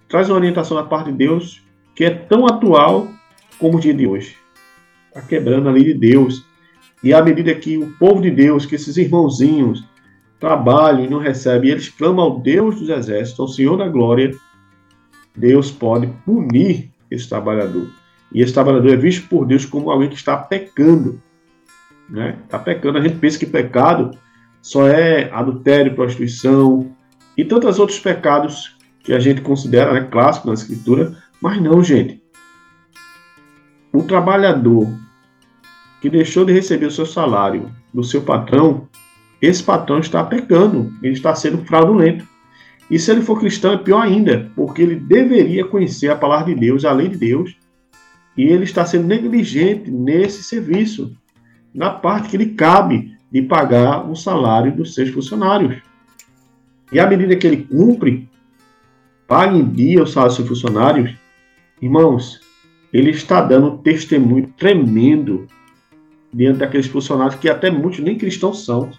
traz 0.08 0.28
uma 0.28 0.36
orientação 0.36 0.76
da 0.76 0.84
parte 0.84 1.10
de 1.10 1.18
Deus 1.18 1.60
que 1.96 2.04
é 2.04 2.10
tão 2.10 2.46
atual 2.46 3.08
como 3.58 3.78
o 3.78 3.80
dia 3.80 3.92
de 3.92 4.06
hoje. 4.06 4.36
Está 5.08 5.22
quebrando 5.22 5.68
a 5.68 5.72
lei 5.72 5.82
de 5.82 5.94
Deus. 5.94 6.46
E 7.02 7.12
à 7.12 7.20
medida 7.20 7.52
que 7.52 7.76
o 7.76 7.90
povo 7.98 8.22
de 8.22 8.30
Deus, 8.30 8.64
que 8.64 8.76
esses 8.76 8.96
irmãozinhos 8.96 9.84
trabalham 10.38 11.04
e 11.04 11.10
não 11.10 11.18
recebem, 11.18 11.70
e 11.70 11.72
eles 11.72 11.88
clamam 11.88 12.24
ao 12.24 12.38
Deus 12.38 12.78
dos 12.78 12.88
exércitos, 12.88 13.40
ao 13.40 13.48
Senhor 13.48 13.76
da 13.76 13.88
glória, 13.88 14.32
Deus 15.36 15.72
pode 15.72 16.06
punir 16.24 16.90
esse 17.10 17.28
trabalhador. 17.28 17.88
E 18.32 18.40
esse 18.40 18.54
trabalhador 18.54 18.92
é 18.92 18.96
visto 18.96 19.28
por 19.28 19.44
Deus 19.44 19.64
como 19.64 19.90
alguém 19.90 20.08
que 20.08 20.14
está 20.14 20.36
pecando. 20.36 21.20
Né? 22.08 22.38
Está 22.44 22.58
pecando. 22.60 22.98
A 22.98 23.00
gente 23.00 23.16
pensa 23.16 23.36
que 23.36 23.46
pecado 23.46 24.16
só 24.60 24.86
é 24.88 25.30
adultério, 25.32 25.94
prostituição 25.94 26.94
e 27.36 27.44
tantos 27.44 27.78
outros 27.78 27.98
pecados 27.98 28.76
que 29.02 29.12
a 29.12 29.18
gente 29.18 29.40
considera 29.40 29.92
né, 29.92 30.08
clássico 30.10 30.48
na 30.48 30.54
escritura, 30.54 31.16
mas 31.40 31.60
não, 31.62 31.82
gente. 31.82 32.22
O 33.92 34.02
trabalhador 34.02 34.88
que 36.00 36.10
deixou 36.10 36.44
de 36.44 36.52
receber 36.52 36.86
o 36.86 36.90
seu 36.90 37.06
salário 37.06 37.70
do 37.92 38.04
seu 38.04 38.22
patrão, 38.22 38.88
esse 39.40 39.62
patrão 39.62 39.98
está 39.98 40.22
pecando, 40.22 40.92
ele 41.02 41.14
está 41.14 41.34
sendo 41.34 41.64
fraudulento. 41.64 42.26
E 42.90 42.98
se 42.98 43.10
ele 43.10 43.22
for 43.22 43.38
cristão, 43.38 43.72
é 43.72 43.76
pior 43.76 44.02
ainda, 44.02 44.50
porque 44.54 44.82
ele 44.82 44.96
deveria 44.96 45.64
conhecer 45.64 46.10
a 46.10 46.16
palavra 46.16 46.54
de 46.54 46.60
Deus, 46.60 46.84
a 46.84 46.92
lei 46.92 47.08
de 47.08 47.16
Deus, 47.16 47.56
e 48.36 48.44
ele 48.44 48.64
está 48.64 48.84
sendo 48.86 49.06
negligente 49.06 49.90
nesse 49.90 50.42
serviço, 50.42 51.16
na 51.74 51.90
parte 51.90 52.28
que 52.28 52.36
lhe 52.36 52.54
cabe 52.54 53.17
de 53.30 53.42
pagar 53.42 54.08
o 54.10 54.14
salário 54.14 54.74
dos 54.74 54.94
seus 54.94 55.10
funcionários. 55.10 55.82
E 56.92 56.98
à 56.98 57.06
medida 57.06 57.36
que 57.36 57.46
ele 57.46 57.64
cumpre, 57.64 58.28
pague 59.26 59.58
em 59.58 59.68
dia 59.68 60.02
o 60.02 60.06
salário 60.06 60.36
dos 60.36 60.36
seus 60.36 60.48
funcionários, 60.48 61.14
irmãos, 61.80 62.40
ele 62.92 63.10
está 63.10 63.40
dando 63.40 63.74
um 63.74 63.76
testemunho 63.78 64.52
tremendo 64.56 65.46
diante 66.32 66.58
daqueles 66.58 66.86
funcionários 66.86 67.36
que 67.36 67.48
até 67.48 67.70
muitos 67.70 68.00
nem 68.00 68.16
cristãos 68.16 68.64
são 68.64 68.90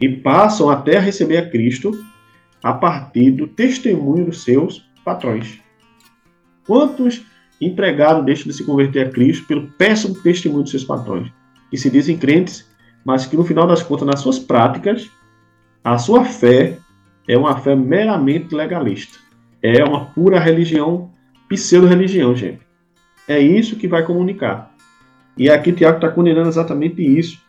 e 0.00 0.08
passam 0.08 0.70
até 0.70 0.96
a 0.96 1.00
receber 1.00 1.38
a 1.38 1.50
Cristo 1.50 1.92
a 2.62 2.72
partir 2.72 3.30
do 3.32 3.46
testemunho 3.46 4.26
dos 4.26 4.42
seus 4.42 4.88
patrões. 5.04 5.60
Quantos 6.66 7.22
empregados 7.60 8.24
deixam 8.24 8.46
de 8.46 8.54
se 8.54 8.64
converter 8.64 9.06
a 9.06 9.10
Cristo 9.10 9.46
pelo 9.46 9.68
péssimo 9.72 10.14
testemunho 10.14 10.62
dos 10.62 10.70
seus 10.70 10.84
patrões, 10.84 11.30
que 11.70 11.76
se 11.76 11.90
dizem 11.90 12.16
crentes, 12.16 12.68
mas 13.08 13.24
que 13.24 13.38
no 13.38 13.42
final 13.42 13.66
das 13.66 13.82
contas, 13.82 14.06
nas 14.06 14.20
suas 14.20 14.38
práticas, 14.38 15.10
a 15.82 15.96
sua 15.96 16.26
fé 16.26 16.76
é 17.26 17.38
uma 17.38 17.56
fé 17.56 17.74
meramente 17.74 18.54
legalista. 18.54 19.18
É 19.62 19.82
uma 19.82 20.04
pura 20.04 20.38
religião, 20.38 21.10
pseudo-religião, 21.48 22.36
gente. 22.36 22.60
É 23.26 23.38
isso 23.38 23.76
que 23.76 23.88
vai 23.88 24.04
comunicar. 24.04 24.74
E 25.38 25.48
aqui 25.48 25.72
Tiago 25.72 25.96
está 25.96 26.10
condenando 26.10 26.50
exatamente 26.50 27.00
isso. 27.00 27.40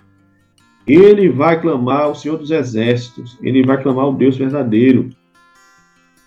Ele 0.88 1.28
vai 1.28 1.60
clamar 1.60 2.04
ao 2.04 2.16
Senhor 2.16 2.38
dos 2.38 2.52
Exércitos. 2.52 3.38
Ele 3.42 3.62
vai 3.62 3.84
clamar 3.84 4.06
ao 4.06 4.14
Deus 4.14 4.38
verdadeiro. 4.38 5.10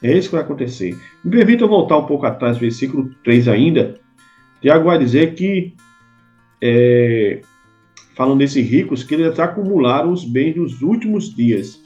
É 0.02 0.12
isso 0.12 0.28
que 0.28 0.34
vai 0.34 0.44
acontecer. 0.44 0.94
Me 1.24 1.30
permita 1.30 1.66
voltar 1.66 1.96
um 1.96 2.04
pouco 2.04 2.26
atrás, 2.26 2.58
versículo 2.58 3.08
3 3.24 3.48
ainda. 3.48 3.98
Tiago 4.60 4.84
vai 4.84 4.98
dizer 4.98 5.32
que, 5.32 5.72
é, 6.60 7.40
falando 8.22 8.38
desses 8.38 8.64
ricos, 8.64 9.02
que 9.02 9.14
eles 9.14 9.36
acumularam 9.40 10.12
os 10.12 10.24
bens 10.24 10.54
dos 10.54 10.80
últimos 10.80 11.34
dias. 11.34 11.82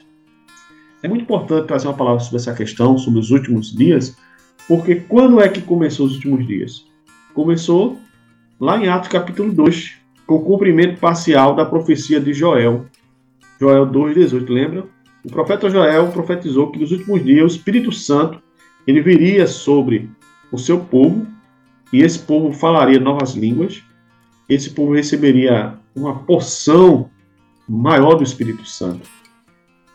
É 1.01 1.07
muito 1.07 1.23
importante 1.23 1.65
trazer 1.65 1.87
uma 1.87 1.97
palavra 1.97 2.19
sobre 2.19 2.37
essa 2.37 2.53
questão, 2.53 2.95
sobre 2.95 3.19
os 3.19 3.31
últimos 3.31 3.75
dias, 3.75 4.15
porque 4.67 4.97
quando 4.97 5.41
é 5.41 5.49
que 5.49 5.63
começou 5.63 6.05
os 6.05 6.13
últimos 6.13 6.45
dias? 6.45 6.85
Começou 7.33 7.97
lá 8.59 8.77
em 8.77 8.87
Atos 8.87 9.09
capítulo 9.09 9.51
2, 9.51 9.93
com 10.27 10.35
o 10.35 10.43
cumprimento 10.43 10.99
parcial 10.99 11.55
da 11.55 11.65
profecia 11.65 12.19
de 12.19 12.31
Joel. 12.33 12.85
Joel 13.59 13.87
2,18, 13.87 14.47
lembra? 14.47 14.85
O 15.25 15.31
profeta 15.31 15.71
Joel 15.71 16.09
profetizou 16.09 16.69
que 16.69 16.77
nos 16.77 16.91
últimos 16.91 17.23
dias 17.23 17.51
o 17.51 17.55
Espírito 17.55 17.91
Santo 17.91 18.39
ele 18.85 19.01
viria 19.01 19.47
sobre 19.47 20.07
o 20.51 20.59
seu 20.59 20.81
povo 20.81 21.25
e 21.91 22.03
esse 22.03 22.19
povo 22.19 22.51
falaria 22.51 22.99
novas 22.99 23.33
línguas. 23.33 23.81
Esse 24.47 24.69
povo 24.69 24.93
receberia 24.93 25.73
uma 25.95 26.19
porção 26.19 27.09
maior 27.67 28.15
do 28.15 28.23
Espírito 28.23 28.65
Santo. 28.65 29.09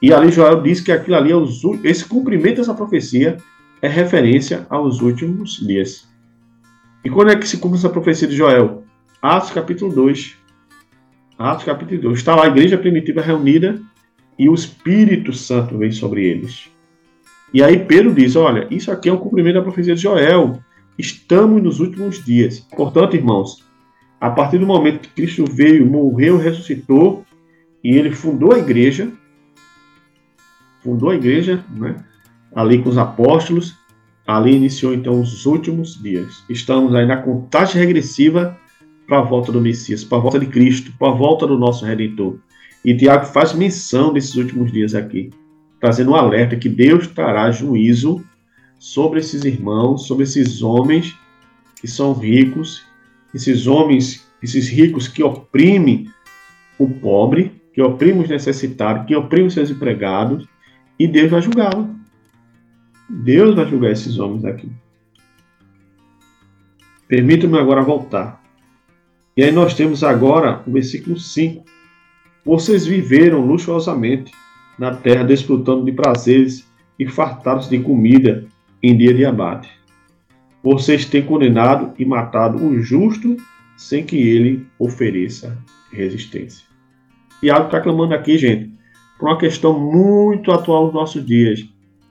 E 0.01 0.13
ali 0.13 0.31
Joel 0.31 0.61
diz 0.61 0.81
que 0.81 0.93
aquilo 0.93 1.17
ali, 1.17 1.31
é 1.31 1.37
os, 1.37 1.63
esse 1.85 2.05
cumprimento 2.05 2.57
dessa 2.57 2.75
profecia 2.75 3.37
é 3.81 3.89
referência 3.89 4.67
aos 4.69 5.01
últimos 5.01 5.57
dias. 5.57 6.09
E 7.05 7.11
quando 7.11 7.31
é 7.31 7.37
que 7.37 7.49
se 7.49 7.59
cumpre 7.59 7.79
essa 7.79 7.89
profecia 7.89 8.29
de 8.29 8.37
Joel? 8.37 8.85
Atos 9.21 9.51
capítulo 9.51 9.93
2. 9.95 10.37
Atos 11.39 11.65
capítulo 11.65 12.01
2. 12.01 12.19
Está 12.19 12.35
lá 12.35 12.45
a 12.45 12.49
igreja 12.49 12.77
primitiva 12.77 13.21
reunida 13.21 13.81
e 14.39 14.49
o 14.49 14.55
Espírito 14.55 15.33
Santo 15.33 15.79
vem 15.79 15.93
sobre 15.93 16.25
eles. 16.25 16.69
E 17.55 17.63
aí 17.63 17.79
Pedro 17.85 18.15
diz: 18.15 18.37
Olha, 18.37 18.67
isso 18.71 18.91
aqui 18.91 19.09
é 19.09 19.13
um 19.13 19.19
cumprimento 19.19 19.55
da 19.55 19.63
profecia 19.63 19.95
de 19.95 20.03
Joel. 20.03 20.61
Estamos 20.99 21.63
nos 21.63 21.81
últimos 21.81 22.25
dias. 22.25 22.61
Portanto, 22.77 23.17
irmãos, 23.17 23.65
a 24.23 24.31
partir 24.31 24.59
do 24.59 24.67
momento 24.67 25.01
que 25.01 25.09
Cristo 25.09 25.45
veio, 25.51 25.85
morreu, 25.85 26.39
ressuscitou 26.39 27.27
e 27.83 27.97
ele 27.97 28.13
fundou 28.13 28.55
a 28.55 28.59
igreja, 28.59 29.11
fundou 30.81 31.11
a 31.11 31.17
igreja, 31.17 31.65
né? 31.69 32.05
ali 32.55 32.81
com 32.81 32.89
os 32.89 32.97
apóstolos, 32.97 33.77
ali 34.25 34.55
iniciou 34.55 34.95
então 34.95 35.21
os 35.21 35.45
últimos 35.45 36.01
dias. 36.01 36.45
Estamos 36.49 36.95
aí 36.95 37.05
na 37.05 37.17
contagem 37.17 37.81
regressiva 37.81 38.57
para 39.09 39.19
a 39.19 39.23
volta 39.23 39.51
do 39.51 39.61
Messias, 39.61 40.05
para 40.05 40.19
a 40.19 40.21
volta 40.21 40.39
de 40.39 40.47
Cristo, 40.47 40.93
para 40.97 41.09
a 41.09 41.17
volta 41.17 41.45
do 41.45 41.59
nosso 41.59 41.85
Redentor. 41.85 42.39
E 42.85 42.97
Tiago 42.97 43.27
faz 43.27 43.53
menção 43.53 44.13
desses 44.13 44.37
últimos 44.37 44.71
dias 44.71 44.95
aqui, 44.95 45.31
trazendo 45.81 46.13
um 46.13 46.15
alerta 46.15 46.55
que 46.55 46.69
Deus 46.69 47.09
trará 47.09 47.51
juízo 47.51 48.25
sobre 48.79 49.19
esses 49.19 49.45
irmãos, 49.45 50.07
sobre 50.07 50.23
esses 50.23 50.63
homens 50.63 51.13
que 51.81 51.89
são 51.89 52.13
ricos, 52.13 52.92
esses 53.35 53.67
homens, 53.67 54.27
esses 54.43 54.69
ricos 54.69 55.09
que 55.09 55.23
oprimem 55.23 56.11
o 56.79 56.89
pobre, 56.89 57.61
que 57.73 57.81
oprimem 57.81 58.23
os 58.23 58.29
necessitados, 58.29 59.07
que 59.07 59.17
oprimem 59.17 59.47
os 59.47 59.55
seus 59.55 59.71
empregados, 59.71 60.47
e 60.99 61.07
Deus 61.07 61.31
vai 61.31 61.43
julgá-los. 61.43 61.87
Deus 63.09 63.55
vai 63.55 63.67
julgar 63.67 63.91
esses 63.91 64.19
homens 64.19 64.45
aqui. 64.45 64.71
Permita-me 67.09 67.59
agora 67.59 67.83
voltar. 67.83 68.43
E 69.37 69.43
aí 69.43 69.53
nós 69.53 69.75
temos 69.75 70.05
agora 70.05 70.63
o 70.67 70.73
versículo 70.73 71.19
5. 71.19 71.65
Vocês 72.45 72.87
viveram 72.87 73.45
luxuosamente 73.45 74.33
na 74.79 74.95
terra, 74.95 75.25
desfrutando 75.25 75.85
de 75.85 75.93
prazeres 75.93 76.67
e 76.99 77.07
fartados 77.07 77.69
de 77.69 77.79
comida 77.79 78.45
em 78.83 78.97
dia 78.97 79.15
de 79.15 79.25
abate. 79.25 79.71
Vocês 80.63 81.05
têm 81.05 81.25
condenado 81.25 81.93
e 81.99 82.05
matado 82.05 82.65
o 82.65 82.81
justo 82.81 83.37
sem 83.77 84.05
que 84.05 84.17
ele 84.17 84.67
ofereça 84.79 85.59
resistência. 85.91 86.67
Algo 87.51 87.67
está 87.67 87.81
clamando 87.81 88.15
aqui, 88.15 88.39
gente, 88.39 88.73
por 89.19 89.29
uma 89.29 89.39
questão 89.39 89.79
muito 89.79 90.53
atual 90.53 90.85
nos 90.85 90.95
nossos 90.95 91.25
dias: 91.27 91.67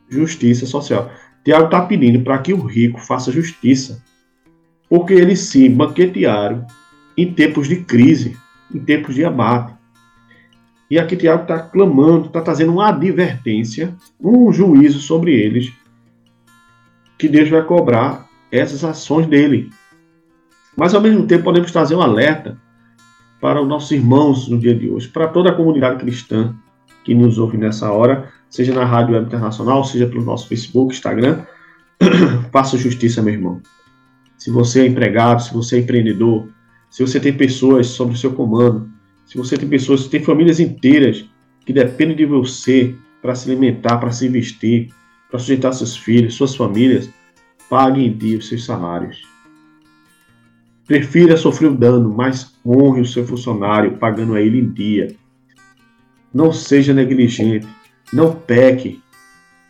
justiça 0.10 0.66
social. 0.66 1.10
Tiago 1.44 1.66
está 1.66 1.82
pedindo 1.82 2.22
para 2.22 2.38
que 2.40 2.54
o 2.54 2.62
rico 2.62 3.00
faça 3.00 3.32
justiça, 3.32 4.04
porque 4.90 5.14
eles 5.14 5.40
se 5.40 5.70
banquetearam 5.70 6.68
em 7.18 7.34
tempos 7.34 7.68
de 7.68 7.78
crise, 7.78 8.38
em 8.74 8.80
tempos 8.80 9.16
de 9.16 9.24
abate. 9.24 9.74
E 10.90 11.00
aqui 11.00 11.16
Tiago 11.16 11.44
está 11.44 11.60
clamando, 11.60 12.28
está 12.28 12.42
trazendo 12.42 12.74
uma 12.74 12.90
advertência, 12.90 13.96
um 14.20 14.52
juízo 14.52 15.00
sobre 15.00 15.34
eles, 15.34 15.72
que 17.18 17.30
Deus 17.30 17.50
vai 17.50 17.64
cobrar 17.64 18.30
essas 18.52 18.84
ações 18.84 19.28
dele. 19.28 19.70
Mas 20.76 20.94
ao 20.94 21.02
mesmo 21.02 21.26
tempo 21.26 21.44
podemos 21.44 21.72
trazer 21.72 21.96
um 21.96 22.02
alerta 22.02 22.58
para 23.40 23.62
os 23.62 23.68
nossos 23.68 23.92
irmãos 23.92 24.48
no 24.48 24.58
dia 24.58 24.76
de 24.76 24.90
hoje, 24.90 25.08
para 25.08 25.28
toda 25.28 25.50
a 25.50 25.56
comunidade 25.56 26.00
cristã 26.00 26.56
que 27.04 27.16
nos 27.16 27.38
ouve 27.38 27.58
nessa 27.58 27.92
hora, 27.92 28.32
seja 28.50 28.74
na 28.74 28.86
Rádio 28.86 29.16
Web 29.16 29.26
Internacional, 29.26 29.84
seja 29.84 30.06
pelo 30.06 30.24
nosso 30.24 30.48
Facebook, 30.48 30.94
Instagram. 30.94 31.44
Faça 32.52 32.78
justiça, 32.78 33.22
meu 33.22 33.34
irmão. 33.34 33.62
Se 34.38 34.52
você 34.52 34.82
é 34.82 34.88
empregado, 34.88 35.42
se 35.42 35.54
você 35.54 35.78
é 35.78 35.80
empreendedor, 35.80 36.48
se 36.90 37.02
você 37.02 37.20
tem 37.20 37.34
pessoas 37.34 37.88
sob 37.88 38.14
o 38.14 38.18
seu 38.18 38.34
comando, 38.34 38.90
se 39.26 39.38
você 39.38 39.58
tem 39.58 39.68
pessoas, 39.68 40.02
se 40.02 40.10
tem 40.10 40.22
famílias 40.24 40.60
inteiras 40.60 41.26
que 41.66 41.72
dependem 41.72 42.16
de 42.16 42.26
você 42.26 42.96
para 43.22 43.34
se 43.34 43.50
alimentar, 43.50 43.98
para 43.98 44.12
se 44.12 44.28
vestir, 44.28 44.90
para 45.30 45.40
sujeitar 45.40 45.74
seus 45.74 45.96
filhos, 45.96 46.36
suas 46.36 46.56
famílias, 46.56 47.10
pague 47.72 48.06
em 48.06 48.12
dia 48.12 48.38
os 48.38 48.50
seus 48.50 48.66
salários. 48.66 49.22
Prefira 50.86 51.38
sofrer 51.38 51.72
o 51.72 51.74
dano, 51.74 52.14
mas 52.14 52.54
honre 52.66 53.00
o 53.00 53.06
seu 53.06 53.26
funcionário, 53.26 53.98
pagando 53.98 54.36
a 54.36 54.42
ele 54.42 54.60
em 54.60 54.70
dia. 54.70 55.16
Não 56.34 56.52
seja 56.52 56.94
negligente, 56.94 57.66
não 58.12 58.36
peque, 58.36 59.02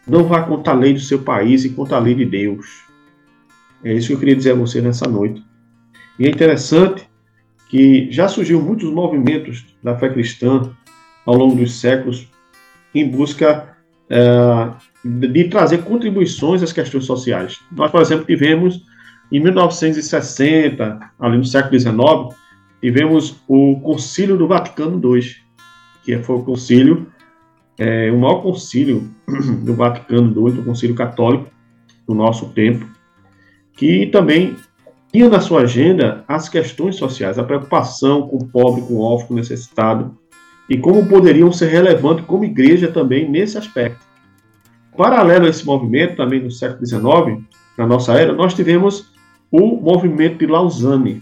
não 0.08 0.24
vá 0.24 0.42
contra 0.42 0.74
a 0.74 0.76
lei 0.76 0.96
do 0.96 1.00
seu 1.00 1.20
país 1.20 1.64
e 1.64 1.70
contra 1.70 1.98
a 1.98 2.00
lei 2.00 2.16
de 2.16 2.26
Deus. 2.26 2.82
É 3.84 3.94
isso 3.94 4.08
que 4.08 4.14
eu 4.14 4.20
queria 4.20 4.36
dizer 4.36 4.54
a 4.54 4.56
você 4.56 4.82
nessa 4.82 5.08
noite. 5.08 5.44
E 6.18 6.26
é 6.26 6.30
interessante 6.30 7.08
que 7.70 8.12
já 8.12 8.28
surgiu 8.28 8.60
muitos 8.60 8.92
movimentos 8.92 9.76
da 9.84 9.96
fé 9.96 10.10
cristã 10.10 10.72
ao 11.24 11.36
longo 11.36 11.56
dos 11.56 11.80
séculos 11.80 12.28
em 12.96 13.08
busca 13.08 13.70
de 15.04 15.45
trazer 15.45 15.80
contribuições 15.80 16.62
às 16.62 16.74
questões 16.74 17.06
sociais. 17.06 17.60
Nós, 17.71 17.91
por 17.91 18.02
exemplo, 18.02 18.26
tivemos 18.26 18.84
em 19.32 19.39
1960, 19.39 21.00
ali 21.19 21.38
no 21.38 21.45
século 21.45 21.80
XIX, 21.80 21.95
tivemos 22.82 23.41
o 23.47 23.80
Concílio 23.80 24.38
do 24.38 24.47
Vaticano 24.47 25.00
II, 25.04 25.21
que 26.04 26.17
foi 26.19 26.36
o 26.36 26.43
concílio, 26.43 27.08
é, 27.78 28.12
o 28.12 28.19
maior 28.19 28.41
concílio 28.41 29.10
do 29.63 29.74
Vaticano 29.74 30.50
II, 30.50 30.60
o 30.60 30.65
concílio 30.65 30.95
católico 30.95 31.50
do 32.06 32.13
nosso 32.13 32.50
tempo, 32.50 32.86
que 33.78 34.08
também 34.08 34.58
tinha 35.12 35.30
na 35.30 35.39
sua 35.39 35.62
agenda 35.62 36.26
as 36.28 36.50
questões 36.50 36.95
sociais, 36.95 37.39
a 37.39 37.43
preocupação 37.43 38.28
com 38.28 38.38
o 38.38 38.47
pobre, 38.47 38.82
com 38.82 38.95
o 38.95 39.02
órfão, 39.02 39.30
com 39.30 39.34
o 39.36 39.38
necessitado, 39.38 40.17
e 40.71 40.77
como 40.77 41.05
poderiam 41.05 41.51
ser 41.51 41.67
relevantes 41.67 42.23
como 42.25 42.45
igreja 42.45 42.89
também 42.89 43.29
nesse 43.29 43.57
aspecto. 43.57 43.99
Paralelo 44.95 45.45
a 45.45 45.49
esse 45.49 45.65
movimento, 45.65 46.15
também 46.15 46.41
no 46.41 46.49
século 46.49 46.86
XIX, 46.86 47.45
na 47.77 47.86
nossa 47.86 48.13
era, 48.13 48.31
nós 48.31 48.53
tivemos 48.53 49.12
o 49.51 49.75
movimento 49.75 50.38
de 50.38 50.47
Lausanne, 50.47 51.21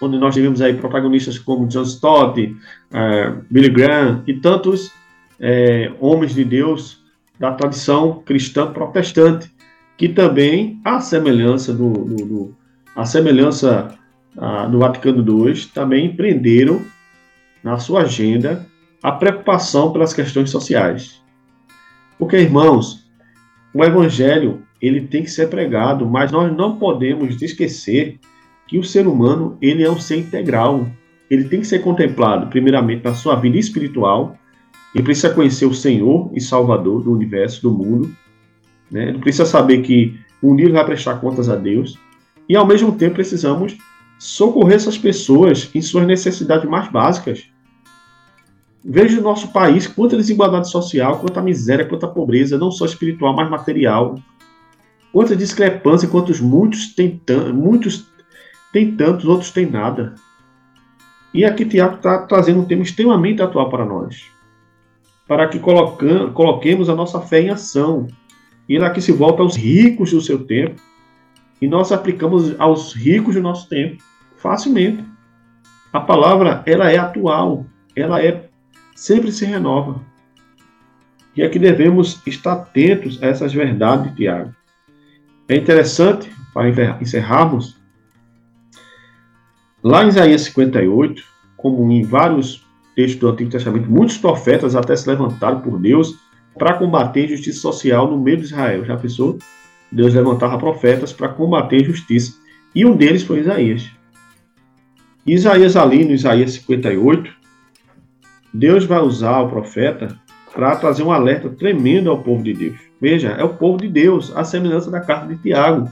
onde 0.00 0.16
nós 0.16 0.34
tivemos 0.34 0.62
aí 0.62 0.72
protagonistas 0.72 1.38
como 1.38 1.68
John 1.68 1.82
Stott, 1.82 2.40
uh, 2.40 3.44
Billy 3.50 3.68
Graham 3.68 4.22
e 4.26 4.32
tantos 4.40 4.86
uh, 4.86 5.94
homens 6.00 6.34
de 6.34 6.42
Deus 6.42 7.04
da 7.38 7.52
tradição 7.52 8.22
cristã 8.24 8.72
protestante, 8.72 9.52
que 9.98 10.08
também, 10.08 10.80
à 10.82 10.98
semelhança 10.98 11.74
do, 11.74 11.92
do, 11.92 12.16
do 12.24 12.56
a 12.96 13.04
semelhança 13.04 13.94
uh, 14.34 14.70
do 14.70 14.78
Vaticano 14.78 15.46
II, 15.46 15.54
também 15.74 16.06
empreenderam 16.06 16.80
na 17.62 17.78
sua 17.78 18.02
agenda 18.02 18.66
a 19.02 19.12
preocupação 19.12 19.92
pelas 19.92 20.12
questões 20.14 20.50
sociais. 20.50 21.22
Porque, 22.18 22.36
irmãos, 22.36 23.04
o 23.74 23.84
evangelho 23.84 24.62
ele 24.80 25.02
tem 25.02 25.22
que 25.22 25.30
ser 25.30 25.48
pregado, 25.48 26.04
mas 26.06 26.32
nós 26.32 26.54
não 26.54 26.76
podemos 26.76 27.40
esquecer 27.40 28.18
que 28.66 28.78
o 28.78 28.84
ser 28.84 29.06
humano 29.06 29.56
ele 29.62 29.84
é 29.84 29.90
um 29.90 29.98
ser 29.98 30.16
integral. 30.16 30.88
Ele 31.30 31.44
tem 31.44 31.60
que 31.60 31.66
ser 31.66 31.80
contemplado, 31.80 32.48
primeiramente, 32.48 33.04
na 33.04 33.14
sua 33.14 33.36
vida 33.36 33.56
espiritual. 33.56 34.36
Ele 34.94 35.04
precisa 35.04 35.30
conhecer 35.30 35.66
o 35.66 35.74
Senhor 35.74 36.30
e 36.34 36.40
Salvador 36.40 37.02
do 37.02 37.12
universo, 37.12 37.62
do 37.62 37.70
mundo. 37.70 38.14
Né? 38.90 39.08
Ele 39.08 39.18
precisa 39.18 39.46
saber 39.46 39.82
que 39.82 40.18
um 40.42 40.56
dia 40.56 40.66
ele 40.66 40.74
vai 40.74 40.84
prestar 40.84 41.16
contas 41.16 41.48
a 41.48 41.56
Deus. 41.56 41.98
E, 42.48 42.56
ao 42.56 42.66
mesmo 42.66 42.92
tempo, 42.92 43.14
precisamos 43.14 43.78
socorrer 44.18 44.74
essas 44.74 44.98
pessoas 44.98 45.70
em 45.74 45.80
suas 45.80 46.06
necessidades 46.06 46.68
mais 46.68 46.90
básicas. 46.90 47.51
Veja 48.84 49.20
o 49.20 49.22
nosso 49.22 49.52
país, 49.52 49.86
quanta 49.86 50.16
desigualdade 50.16 50.68
social, 50.68 51.18
quanta 51.20 51.40
miséria, 51.40 51.86
quanta 51.86 52.08
pobreza, 52.08 52.58
não 52.58 52.70
só 52.70 52.84
espiritual, 52.84 53.34
mas 53.34 53.48
material. 53.48 54.16
Quanta 55.12 55.36
discrepância, 55.36 56.08
quantos 56.08 56.40
muitos 56.40 56.94
têm, 56.94 57.20
muitos 57.54 58.06
têm 58.72 58.96
tantos, 58.96 59.26
outros 59.26 59.50
têm 59.50 59.66
nada. 59.66 60.14
E 61.32 61.44
aqui 61.44 61.64
Tiago 61.64 61.96
está 61.96 62.26
trazendo 62.26 62.60
um 62.60 62.64
tema 62.64 62.82
extremamente 62.82 63.40
atual 63.40 63.70
para 63.70 63.84
nós. 63.84 64.24
Para 65.28 65.46
que 65.48 65.60
coloquemos 65.60 66.88
a 66.88 66.94
nossa 66.94 67.20
fé 67.20 67.40
em 67.40 67.50
ação. 67.50 68.08
E 68.68 68.74
ele 68.74 68.84
aqui 68.84 69.00
se 69.00 69.12
volta 69.12 69.42
aos 69.42 69.56
ricos 69.56 70.10
do 70.10 70.20
seu 70.20 70.44
tempo. 70.44 70.80
E 71.60 71.68
nós 71.68 71.92
aplicamos 71.92 72.58
aos 72.58 72.92
ricos 72.94 73.34
do 73.36 73.40
nosso 73.40 73.68
tempo 73.68 74.02
facilmente. 74.36 75.04
A 75.92 76.00
palavra, 76.00 76.62
ela 76.66 76.90
é 76.90 76.98
atual. 76.98 77.64
Ela 77.94 78.20
é 78.22 78.48
sempre 78.94 79.32
se 79.32 79.44
renova. 79.44 80.00
E 81.36 81.42
aqui 81.42 81.58
devemos 81.58 82.20
estar 82.26 82.52
atentos 82.52 83.22
a 83.22 83.26
essas 83.26 83.52
verdades 83.52 84.10
de 84.10 84.16
Tiago. 84.16 84.54
É 85.48 85.56
interessante, 85.56 86.30
para 86.52 86.68
encerrarmos, 87.00 87.76
lá 89.82 90.04
em 90.04 90.08
Isaías 90.08 90.42
58, 90.42 91.22
como 91.56 91.90
em 91.90 92.02
vários 92.02 92.66
textos 92.94 93.20
do 93.20 93.28
Antigo 93.28 93.50
Testamento, 93.50 93.90
muitos 93.90 94.18
profetas 94.18 94.76
até 94.76 94.94
se 94.94 95.08
levantaram 95.08 95.60
por 95.60 95.78
Deus 95.78 96.18
para 96.58 96.74
combater 96.74 97.20
a 97.20 97.24
injustiça 97.24 97.60
social 97.60 98.10
no 98.10 98.20
meio 98.20 98.36
de 98.36 98.44
Israel. 98.44 98.84
Já 98.84 98.96
pensou? 98.96 99.38
Deus 99.90 100.14
levantava 100.14 100.58
profetas 100.58 101.12
para 101.12 101.28
combater 101.28 101.76
a 101.76 101.80
injustiça. 101.80 102.34
E 102.74 102.84
um 102.84 102.96
deles 102.96 103.22
foi 103.22 103.40
Isaías. 103.40 103.90
Isaías, 105.26 105.76
ali 105.76 106.04
no 106.04 106.12
Isaías 106.12 106.52
58, 106.52 107.41
Deus 108.52 108.84
vai 108.84 109.00
usar 109.00 109.40
o 109.40 109.48
profeta 109.48 110.18
para 110.52 110.76
trazer 110.76 111.02
um 111.02 111.12
alerta 111.12 111.48
tremendo 111.48 112.10
ao 112.10 112.22
povo 112.22 112.42
de 112.42 112.52
Deus. 112.52 112.78
Veja, 113.00 113.30
é 113.30 113.42
o 113.42 113.54
povo 113.54 113.78
de 113.78 113.88
Deus, 113.88 114.34
a 114.36 114.44
semelhança 114.44 114.90
da 114.90 115.00
carta 115.00 115.26
de 115.26 115.36
Tiago. 115.40 115.90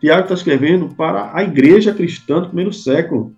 Tiago 0.00 0.22
está 0.22 0.34
escrevendo 0.34 0.88
para 0.88 1.30
a 1.32 1.42
igreja 1.42 1.94
cristã 1.94 2.40
do 2.40 2.48
primeiro 2.48 2.72
século. 2.72 3.32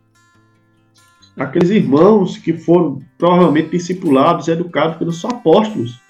Aqueles 1.37 1.71
irmãos 1.71 2.37
que 2.39 2.53
foram 2.53 3.01
provavelmente 3.19 3.71
discipulados, 3.71 4.49
educados 4.49 4.97
pelos 4.97 5.25
apóstolos. 5.25 6.01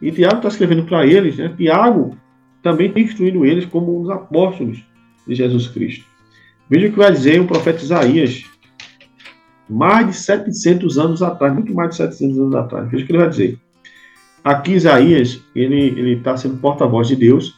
E 0.00 0.10
Tiago 0.12 0.36
está 0.36 0.48
escrevendo 0.48 0.84
para 0.84 1.06
eles, 1.06 1.36
né? 1.36 1.52
Tiago 1.56 2.16
também 2.62 2.92
tem 2.92 3.04
instruído 3.04 3.44
eles 3.44 3.64
como 3.66 4.00
os 4.00 4.10
apóstolos 4.10 4.84
de 5.26 5.34
Jesus 5.34 5.68
Cristo. 5.68 6.04
Veja 6.68 6.88
o 6.88 6.90
que 6.90 6.98
vai 6.98 7.12
dizer 7.12 7.40
o 7.40 7.46
profeta 7.46 7.82
Isaías, 7.82 8.44
mais 9.68 10.06
de 10.06 10.12
700 10.14 10.98
anos 10.98 11.22
atrás, 11.22 11.52
muito 11.52 11.74
mais 11.74 11.90
de 11.90 11.96
700 11.96 12.38
anos 12.38 12.54
atrás. 12.54 12.90
Veja 12.90 13.04
o 13.04 13.06
que 13.06 13.12
ele 13.12 13.18
vai 13.18 13.28
dizer. 13.28 13.58
Aqui 14.42 14.72
Isaías, 14.72 15.42
ele 15.54 16.14
está 16.14 16.36
sendo 16.36 16.56
porta-voz 16.56 17.08
de 17.08 17.16
Deus, 17.16 17.54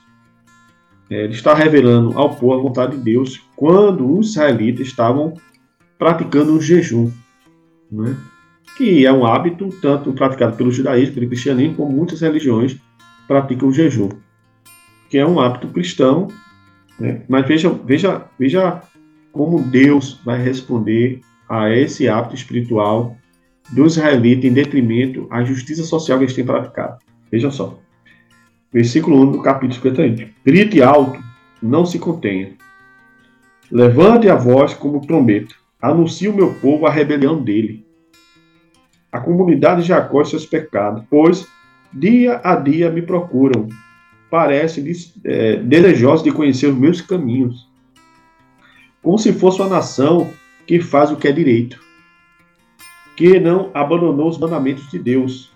é, 1.10 1.24
ele 1.24 1.32
está 1.32 1.54
revelando 1.54 2.16
ao 2.16 2.34
povo 2.36 2.54
a 2.54 2.62
vontade 2.62 2.96
de 2.96 3.02
Deus 3.02 3.40
quando 3.56 4.18
os 4.18 4.30
israelitas 4.30 4.86
estavam 4.86 5.34
praticando 5.98 6.52
um 6.52 6.60
jejum, 6.60 7.10
né? 7.90 8.16
que 8.76 9.04
é 9.04 9.12
um 9.12 9.26
hábito 9.26 9.68
tanto 9.82 10.12
praticado 10.12 10.56
pelo 10.56 10.70
judaísmo, 10.70 11.14
pelo 11.14 11.28
cristianismo, 11.28 11.74
como 11.74 11.92
muitas 11.92 12.20
religiões 12.20 12.76
praticam 13.26 13.68
o 13.68 13.72
jejum, 13.72 14.08
que 15.10 15.18
é 15.18 15.26
um 15.26 15.38
hábito 15.38 15.68
cristão. 15.68 16.28
Né? 16.98 17.22
Mas 17.28 17.46
veja, 17.46 17.68
veja, 17.84 18.24
veja 18.38 18.82
como 19.32 19.62
Deus 19.62 20.20
vai 20.24 20.40
responder 20.40 21.20
a 21.50 21.68
esse 21.68 22.08
hábito 22.08 22.36
espiritual 22.36 23.16
dos 23.70 23.96
israelitas 23.96 24.44
em 24.44 24.52
detrimento 24.52 25.26
à 25.30 25.42
justiça 25.42 25.82
social 25.82 26.16
que 26.18 26.24
eles 26.24 26.34
têm 26.34 26.44
praticado. 26.44 26.98
Veja 27.28 27.50
só. 27.50 27.76
Versículo 28.72 29.20
1 29.20 29.32
do 29.32 29.42
capítulo 29.42 29.74
51. 29.74 30.28
Grite 30.46 30.80
alto, 30.80 31.20
não 31.60 31.84
se 31.84 31.98
contenha. 31.98 32.52
Levante 33.68 34.28
a 34.28 34.36
voz 34.36 34.74
como 34.74 35.04
trombeta. 35.04 35.52
Anuncie 35.82 36.28
o 36.28 36.34
meu 36.34 36.54
povo 36.54 36.86
a 36.86 36.90
rebelião 36.90 37.42
dele. 37.42 37.84
A 39.10 39.18
comunidade 39.18 39.82
de 39.82 39.88
Jacó 39.88 40.22
seus 40.22 40.46
pecados, 40.46 41.02
pois 41.10 41.48
dia 41.92 42.40
a 42.44 42.54
dia 42.54 42.90
me 42.90 43.02
procuram. 43.02 43.68
Parece 44.30 45.12
é, 45.24 45.56
desejosos 45.56 46.22
de 46.22 46.30
conhecer 46.30 46.68
os 46.68 46.76
meus 46.76 47.00
caminhos. 47.00 47.68
Como 49.02 49.18
se 49.18 49.32
fosse 49.32 49.60
uma 49.60 49.68
nação 49.68 50.30
que 50.70 50.78
faz 50.78 51.10
o 51.10 51.16
que 51.16 51.26
é 51.26 51.32
direito, 51.32 51.80
que 53.16 53.40
não 53.40 53.72
abandonou 53.74 54.28
os 54.28 54.38
mandamentos 54.38 54.88
de 54.88 55.00
Deus. 55.00 55.50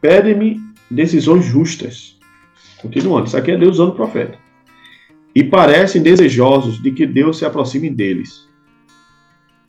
Pede-me 0.00 0.60
decisões 0.90 1.44
justas. 1.44 2.18
Continuando, 2.82 3.28
isso 3.28 3.36
aqui 3.36 3.52
é 3.52 3.56
Deus 3.56 3.74
usando 3.76 3.90
o 3.90 3.94
profeta. 3.94 4.36
E 5.32 5.44
parecem 5.44 6.02
desejosos 6.02 6.82
de 6.82 6.90
que 6.90 7.06
Deus 7.06 7.38
se 7.38 7.44
aproxime 7.44 7.88
deles. 7.88 8.44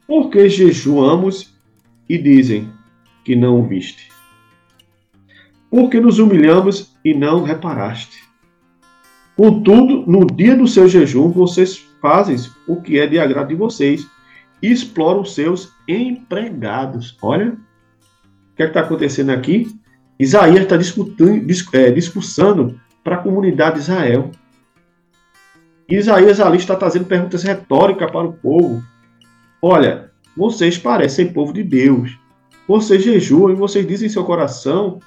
Porque 0.07 0.49
jejuamos 0.49 1.53
e 2.09 2.17
dizem 2.17 2.71
que 3.23 3.35
não 3.35 3.59
o 3.59 3.67
viste. 3.67 4.09
Porque 5.69 5.99
nos 5.99 6.17
humilhamos 6.17 6.91
e 7.05 7.13
não 7.13 7.43
reparaste. 7.43 8.17
Contudo, 9.37 10.05
no 10.07 10.25
dia 10.25 10.55
do 10.55 10.67
seu 10.67 10.89
jejum, 10.89 11.29
vocês 11.29 11.85
fazem 12.01 12.35
o 12.71 12.81
que 12.81 12.99
é 12.99 13.05
de 13.07 13.19
agrado 13.19 13.49
de 13.49 13.55
vocês 13.55 14.07
e 14.61 14.71
exploram 14.71 15.25
seus 15.25 15.71
empregados. 15.87 17.17
Olha, 17.21 17.49
o 17.49 18.55
que 18.55 18.63
é 18.63 18.67
está 18.67 18.81
acontecendo 18.81 19.31
aqui? 19.31 19.67
Isaías 20.19 20.63
está 20.63 20.75
é, 21.73 21.91
discursando 21.91 22.79
para 23.03 23.15
a 23.15 23.19
comunidade 23.19 23.75
de 23.75 23.81
Israel. 23.81 24.31
Isaías 25.89 26.39
ali 26.39 26.57
está 26.57 26.75
trazendo 26.75 27.05
perguntas 27.05 27.43
retóricas 27.43 28.09
para 28.11 28.27
o 28.27 28.33
povo. 28.33 28.83
Olha, 29.61 30.11
vocês 30.37 30.77
parecem 30.77 31.33
povo 31.33 31.51
de 31.51 31.63
Deus. 31.63 32.17
Vocês 32.67 33.03
jejuam 33.03 33.51
e 33.51 33.55
vocês 33.55 33.85
dizem 33.85 34.07
em 34.07 34.11
seu 34.11 34.23
coração 34.23 34.99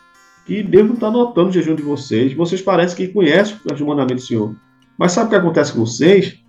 que 0.44 0.62
Deus 0.62 0.87
não 0.87 0.94
está 0.94 1.11
notando 1.11 1.48
o 1.48 1.53
jejum 1.53 1.74
de 1.74 1.83
vocês. 1.83 2.35
Vocês 2.35 2.61
parecem 2.61 2.96
que 2.96 3.12
conhecem 3.12 3.57
os 3.72 3.81
mandamentos 3.81 4.24
do 4.24 4.29
Senhor. 4.29 4.57
Mas 4.98 5.12
sabe 5.12 5.29
o 5.29 5.31
que 5.31 5.37
acontece 5.37 5.72
com 5.72 5.81
vocês? 5.81 6.43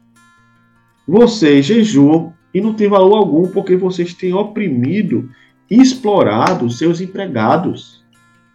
Vocês 1.07 1.65
jejuam 1.65 2.33
e 2.53 2.59
não 2.59 2.73
tem 2.73 2.87
valor 2.87 3.17
algum 3.17 3.47
porque 3.49 3.75
vocês 3.75 4.13
têm 4.13 4.33
oprimido 4.33 5.29
e 5.69 5.81
explorado 5.81 6.69
seus 6.69 7.01
empregados. 7.01 8.03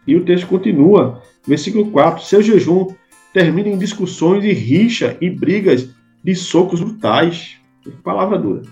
E 0.07 0.17
o 0.17 0.25
texto 0.25 0.47
continua, 0.47 1.23
versículo 1.47 1.91
4: 1.91 2.25
Seu 2.25 2.43
jejum 2.43 2.89
termina 3.33 3.69
em 3.69 3.79
discussões 3.79 4.45
e 4.45 4.53
rixa 4.53 5.17
e 5.21 5.31
brigas 5.31 5.91
de 6.25 6.35
socos 6.35 6.81
brutais. 6.81 7.57
Palavra 8.03 8.39
dura. 8.39 8.63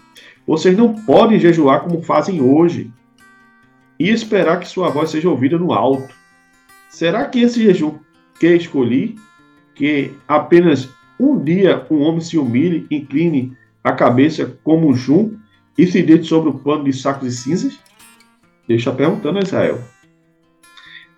Vocês 0.46 0.76
não 0.76 0.94
podem 0.94 1.38
jejuar 1.38 1.80
como 1.82 2.02
fazem 2.02 2.40
hoje 2.40 2.90
e 3.98 4.08
esperar 4.10 4.60
que 4.60 4.68
sua 4.68 4.88
voz 4.88 5.10
seja 5.10 5.28
ouvida 5.28 5.58
no 5.58 5.72
alto. 5.72 6.14
Será 6.88 7.26
que 7.26 7.40
esse 7.40 7.62
jejum 7.62 7.98
que 8.40 8.54
escolhi, 8.54 9.16
que 9.74 10.12
apenas 10.26 10.88
um 11.18 11.38
dia 11.42 11.84
um 11.90 12.00
homem 12.00 12.20
se 12.20 12.38
humilhe, 12.38 12.86
incline 12.90 13.56
a 13.88 13.92
cabeça 13.92 14.58
como 14.62 14.94
jum 14.94 15.36
e 15.76 15.86
se 15.86 16.02
deite 16.02 16.26
sobre 16.26 16.50
o 16.50 16.58
pano 16.58 16.84
de 16.84 16.92
sacos 16.92 17.28
e 17.28 17.36
cinzas? 17.36 17.78
Está 18.68 18.92
perguntando 18.92 19.38
a 19.38 19.42
Israel. 19.42 19.80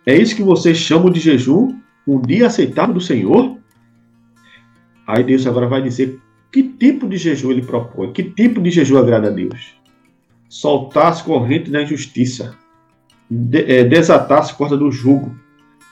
É 0.06 0.16
isso 0.16 0.36
que 0.36 0.42
vocês 0.42 0.76
chamam 0.78 1.10
de 1.10 1.20
jejum? 1.20 1.78
Um 2.06 2.20
dia 2.20 2.46
aceitável 2.46 2.94
do 2.94 3.00
Senhor? 3.00 3.58
Aí 5.06 5.24
Deus 5.24 5.46
agora 5.46 5.66
vai 5.66 5.82
dizer 5.82 6.20
que 6.52 6.62
tipo 6.62 7.08
de 7.08 7.16
jejum 7.16 7.50
ele 7.50 7.62
propõe, 7.62 8.12
que 8.12 8.22
tipo 8.22 8.60
de 8.60 8.70
jejum 8.70 8.98
agrada 8.98 9.28
a 9.28 9.30
Deus. 9.30 9.76
Soltar 10.48 11.08
as 11.08 11.22
correntes 11.22 11.70
da 11.70 11.82
injustiça, 11.82 12.56
é, 13.52 13.84
desatar 13.84 14.38
as 14.38 14.52
cordas 14.52 14.78
do 14.78 14.90
jugo, 14.90 15.36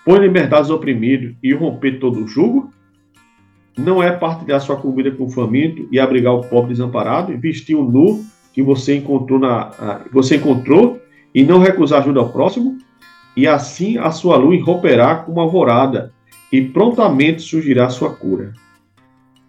pôr 0.05 0.21
liberdade 0.21 0.63
aos 0.63 0.71
oprimidos 0.71 1.37
e 1.43 1.53
romper 1.53 1.99
todo 1.99 2.25
o 2.25 2.29
jugo? 2.29 2.73
Não 3.79 4.03
é 4.03 4.11
partilhar 4.11 4.61
sua 4.61 4.77
comida 4.77 5.11
com 5.13 5.25
o 5.25 5.31
faminto 5.31 5.89
e 5.91 6.01
abrigar 6.01 6.35
o 6.35 6.43
pobre 6.43 6.73
desamparado, 6.73 7.37
vestir 7.39 7.77
o 7.77 7.85
nu 7.85 8.25
que 8.53 8.61
você 8.63 8.97
encontrou, 8.97 9.39
na, 9.39 9.71
você 10.13 10.37
encontrou 10.37 11.01
e 11.33 11.45
não 11.45 11.61
recusar 11.61 12.01
ajuda 12.01 12.19
ao 12.19 12.31
próximo, 12.31 12.77
e 13.37 13.47
assim 13.47 13.97
a 13.97 14.11
sua 14.11 14.37
luz 14.37 14.61
romperá 14.65 15.15
como 15.15 15.41
alvorada 15.41 16.13
e 16.51 16.61
prontamente 16.61 17.41
surgirá 17.41 17.89
sua 17.89 18.13
cura. 18.13 18.53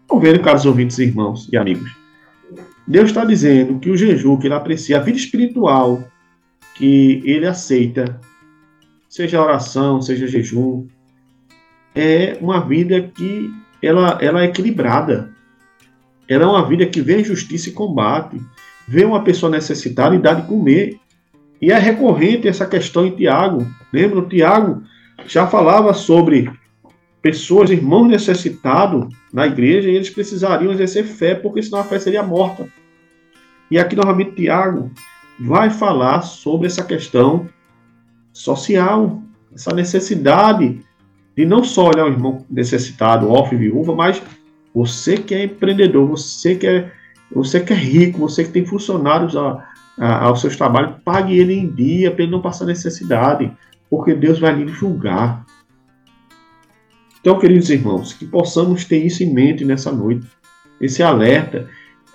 Estão 0.02 0.20
vendo, 0.20 0.42
caros 0.42 0.65
ouvintes, 0.65 1.00
irmãos 1.00 1.50
e 1.52 1.58
amigos? 1.58 1.92
Deus 2.88 3.10
está 3.10 3.26
dizendo 3.26 3.80
que 3.80 3.89
o 3.89 3.98
jejum 3.98 4.38
que 4.38 4.48
ele 4.48 4.54
aprecia, 4.54 4.98
a 4.98 5.02
vida 5.02 5.18
espiritual 5.18 6.04
que 6.76 7.22
ele 7.26 7.48
aceita, 7.48 8.20
seja 9.08 9.42
oração, 9.42 10.02
seja 10.02 10.28
jejum, 10.28 10.88
é 11.96 12.38
uma 12.42 12.60
vida 12.60 13.02
que 13.02 13.52
ela, 13.82 14.18
ela 14.22 14.42
é 14.42 14.46
equilibrada. 14.46 15.30
Ela 16.28 16.44
é 16.44 16.48
uma 16.48 16.68
vida 16.68 16.86
que 16.86 17.02
vê 17.02 17.24
justiça 17.24 17.70
e 17.70 17.74
combate, 17.74 18.39
vê 18.88 19.04
uma 19.04 19.24
pessoa 19.24 19.52
necessitada 19.52 20.15
e 20.15 20.20
dá 20.20 20.34
de 20.34 20.48
comer. 20.48 21.00
E 21.62 21.72
é 21.72 21.78
recorrente 21.78 22.48
essa 22.48 22.65
questão 22.65 23.06
em 23.06 23.15
Tiago. 23.15 23.65
Lembra? 23.92 24.22
Tiago 24.22 24.84
já 25.28 25.48
falava 25.48 25.94
sobre 25.94 26.52
pessoas, 27.22 27.70
irmãos 27.70 28.08
necessitados 28.08 29.13
na 29.34 29.46
igreja, 29.46 29.89
e 29.89 29.96
eles 29.96 30.10
precisariam 30.10 30.72
exercer 30.72 31.04
fé, 31.04 31.36
porque 31.36 31.62
senão 31.62 31.80
a 31.80 31.84
fé 31.84 32.00
seria 32.00 32.24
morta. 32.24 32.68
E 33.70 33.78
aqui 33.78 33.96
novamente 33.96 34.36
Tiago 34.36 34.92
vai 35.39 35.70
falar 35.70 36.22
sobre 36.22 36.68
essa 36.68 36.84
questão 36.84 37.48
social, 38.32 39.22
essa 39.54 39.74
necessidade 39.74 40.82
de 41.39 41.45
não 41.45 41.63
só 41.63 41.88
olhar 41.88 42.04
o 42.04 42.10
irmão 42.10 42.45
necessitado, 42.49 43.32
órfão 43.32 43.58
e 43.58 43.62
viúva, 43.62 43.95
mas 43.95 44.21
você 44.75 45.15
que 45.15 45.34
é 45.34 45.45
empreendedor, 45.45 46.06
você 46.06 46.54
que 46.54 46.67
é, 46.67 46.91
você 47.34 47.62
que 47.62 47.71
é 47.71 47.78
rico, 47.78 48.19
você 48.19 48.43
que 48.43 48.52
tem 48.52 48.65
funcionários 48.65 49.38
a, 49.38 49.65
a, 49.97 50.25
aos 50.25 50.41
seus 50.41 50.58
trabalhos, 50.58 50.97
pague 51.02 51.39
ele 51.39 51.54
em 51.54 51.71
dia 51.71 52.12
para 52.12 52.23
ele 52.23 52.32
não 52.34 52.41
passar 52.41 52.65
necessidade, 52.65 53.49
porque 53.89 54.13
Deus 54.13 54.38
vai 54.38 54.54
lhe 54.54 54.67
julgar. 54.67 55.45
Então, 57.21 57.39
queridos 57.39 57.69
irmãos, 57.69 58.12
que 58.12 58.25
possamos 58.25 58.84
ter 58.84 58.97
isso 58.97 59.23
em 59.23 59.34
mente 59.34 59.63
nessa 59.63 59.93
noite, 59.93 60.28
esse 60.82 61.02
alerta, 61.02 61.69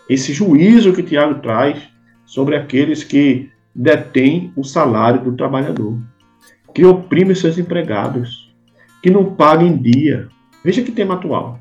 esse 0.07 0.35
juízo 0.35 0.93
que 0.93 1.03
Tiago 1.03 1.41
traz 1.41 1.83
sobre 2.27 2.57
aqueles 2.57 3.03
que 3.03 3.49
detêm 3.75 4.53
o 4.55 4.63
salário 4.63 5.25
do 5.25 5.33
trabalhador, 5.33 5.99
que 6.75 6.85
oprimem 6.85 7.35
seus 7.35 7.57
empregados, 7.57 8.44
que 9.05 9.11
não 9.11 9.35
pagam 9.35 9.67
em 9.67 9.77
dia. 9.77 10.31
Veja 10.65 10.81
que 10.81 10.91
tema 10.91 11.13
atual. 11.13 11.61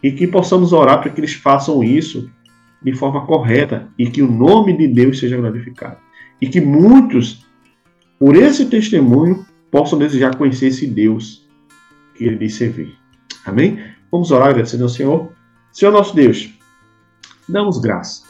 E 0.00 0.12
que 0.12 0.24
possamos 0.28 0.72
orar 0.72 1.00
para 1.00 1.10
que 1.10 1.18
eles 1.18 1.32
façam 1.34 1.82
isso 1.82 2.30
de 2.80 2.92
forma 2.92 3.26
correta 3.26 3.88
e 3.98 4.08
que 4.08 4.22
o 4.22 4.30
nome 4.30 4.76
de 4.76 4.86
Deus 4.86 5.18
seja 5.18 5.36
glorificado. 5.36 5.96
E 6.40 6.48
que 6.48 6.60
muitos, 6.60 7.44
por 8.16 8.36
esse 8.36 8.66
testemunho, 8.66 9.44
possam 9.72 9.98
desejar 9.98 10.36
conhecer 10.36 10.68
esse 10.68 10.86
Deus 10.86 11.44
que 12.14 12.22
ele 12.26 12.36
diz 12.36 12.54
servir. 12.54 12.96
Amém? 13.44 13.76
Vamos 14.08 14.30
orar 14.30 14.50
agradecendo 14.50 14.84
ao 14.84 14.88
Senhor. 14.88 15.32
Senhor 15.72 15.90
nosso 15.90 16.14
Deus, 16.14 16.48
damos 17.48 17.80
graça 17.80 18.22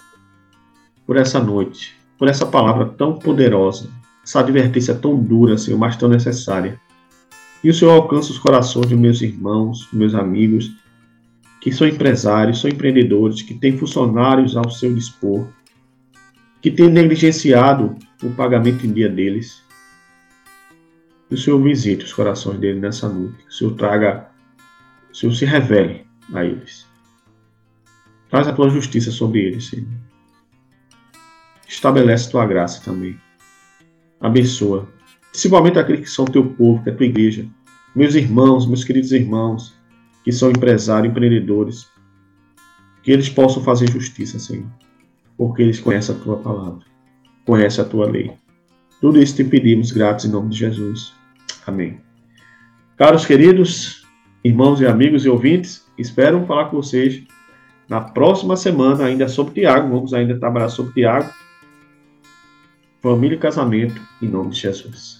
por 1.06 1.18
essa 1.18 1.38
noite, 1.38 1.94
por 2.16 2.28
essa 2.28 2.46
palavra 2.46 2.86
tão 2.86 3.18
poderosa, 3.18 3.90
essa 4.24 4.40
advertência 4.40 4.94
tão 4.94 5.22
dura, 5.22 5.58
Senhor, 5.58 5.76
mas 5.76 5.96
tão 5.96 6.08
necessária. 6.08 6.80
E 7.62 7.68
o 7.68 7.74
Senhor 7.74 7.92
alcança 7.92 8.30
os 8.30 8.38
corações 8.38 8.86
de 8.86 8.96
meus 8.96 9.20
irmãos, 9.20 9.88
meus 9.92 10.14
amigos, 10.14 10.72
que 11.60 11.70
são 11.70 11.86
empresários, 11.86 12.60
são 12.60 12.70
empreendedores, 12.70 13.42
que 13.42 13.54
têm 13.54 13.76
funcionários 13.76 14.56
ao 14.56 14.70
seu 14.70 14.94
dispor, 14.94 15.46
que 16.62 16.70
têm 16.70 16.88
negligenciado 16.88 17.96
o 18.22 18.30
pagamento 18.30 18.86
em 18.86 18.92
dia 18.92 19.08
deles. 19.08 19.62
Que 21.28 21.34
o 21.34 21.38
Senhor 21.38 21.62
visite 21.62 22.04
os 22.04 22.12
corações 22.12 22.58
deles 22.58 22.80
nessa 22.80 23.08
noite. 23.08 23.44
Que 23.44 23.50
o 23.50 23.52
Senhor 23.52 23.74
traga, 23.74 24.28
o 25.10 25.14
Senhor 25.14 25.32
se 25.32 25.44
revele 25.44 26.06
a 26.32 26.44
eles. 26.44 26.86
Traz 28.30 28.48
a 28.48 28.52
tua 28.52 28.70
justiça 28.70 29.10
sobre 29.10 29.40
eles, 29.40 29.66
Senhor. 29.66 29.88
Estabelece 31.68 32.30
tua 32.30 32.46
graça 32.46 32.82
também. 32.82 33.18
Abençoa. 34.20 34.88
Principalmente 35.30 35.78
aqueles 35.78 36.00
que 36.00 36.10
são 36.10 36.24
teu 36.24 36.44
povo, 36.44 36.82
que 36.82 36.90
é 36.90 36.92
tua 36.92 37.06
igreja. 37.06 37.46
Meus 37.94 38.14
irmãos, 38.14 38.66
meus 38.66 38.84
queridos 38.84 39.12
irmãos, 39.12 39.74
que 40.24 40.32
são 40.32 40.50
empresários, 40.50 41.10
empreendedores, 41.10 41.88
que 43.02 43.10
eles 43.10 43.28
possam 43.28 43.62
fazer 43.62 43.90
justiça, 43.90 44.38
Senhor, 44.38 44.66
porque 45.36 45.62
eles 45.62 45.80
conhecem 45.80 46.14
a 46.14 46.18
tua 46.18 46.36
palavra, 46.36 46.84
conhecem 47.46 47.84
a 47.84 47.88
tua 47.88 48.08
lei. 48.08 48.32
Tudo 49.00 49.20
isso 49.20 49.36
te 49.36 49.44
pedimos, 49.44 49.92
gratos 49.92 50.24
em 50.24 50.28
nome 50.28 50.50
de 50.50 50.58
Jesus. 50.58 51.14
Amém. 51.66 52.00
Caros 52.96 53.24
queridos, 53.24 54.06
irmãos 54.44 54.80
e 54.80 54.86
amigos 54.86 55.24
e 55.24 55.28
ouvintes, 55.28 55.86
espero 55.96 56.44
falar 56.46 56.66
com 56.66 56.76
vocês 56.76 57.22
na 57.88 58.00
próxima 58.00 58.56
semana, 58.56 59.04
ainda 59.06 59.26
sobre 59.26 59.54
Tiago. 59.54 59.88
Vamos 59.88 60.14
ainda 60.14 60.38
trabalhar 60.38 60.68
sobre 60.68 60.92
Tiago. 60.92 61.32
Família 63.02 63.34
e 63.34 63.38
casamento, 63.38 64.00
em 64.22 64.28
nome 64.28 64.50
de 64.50 64.60
Jesus. 64.60 65.19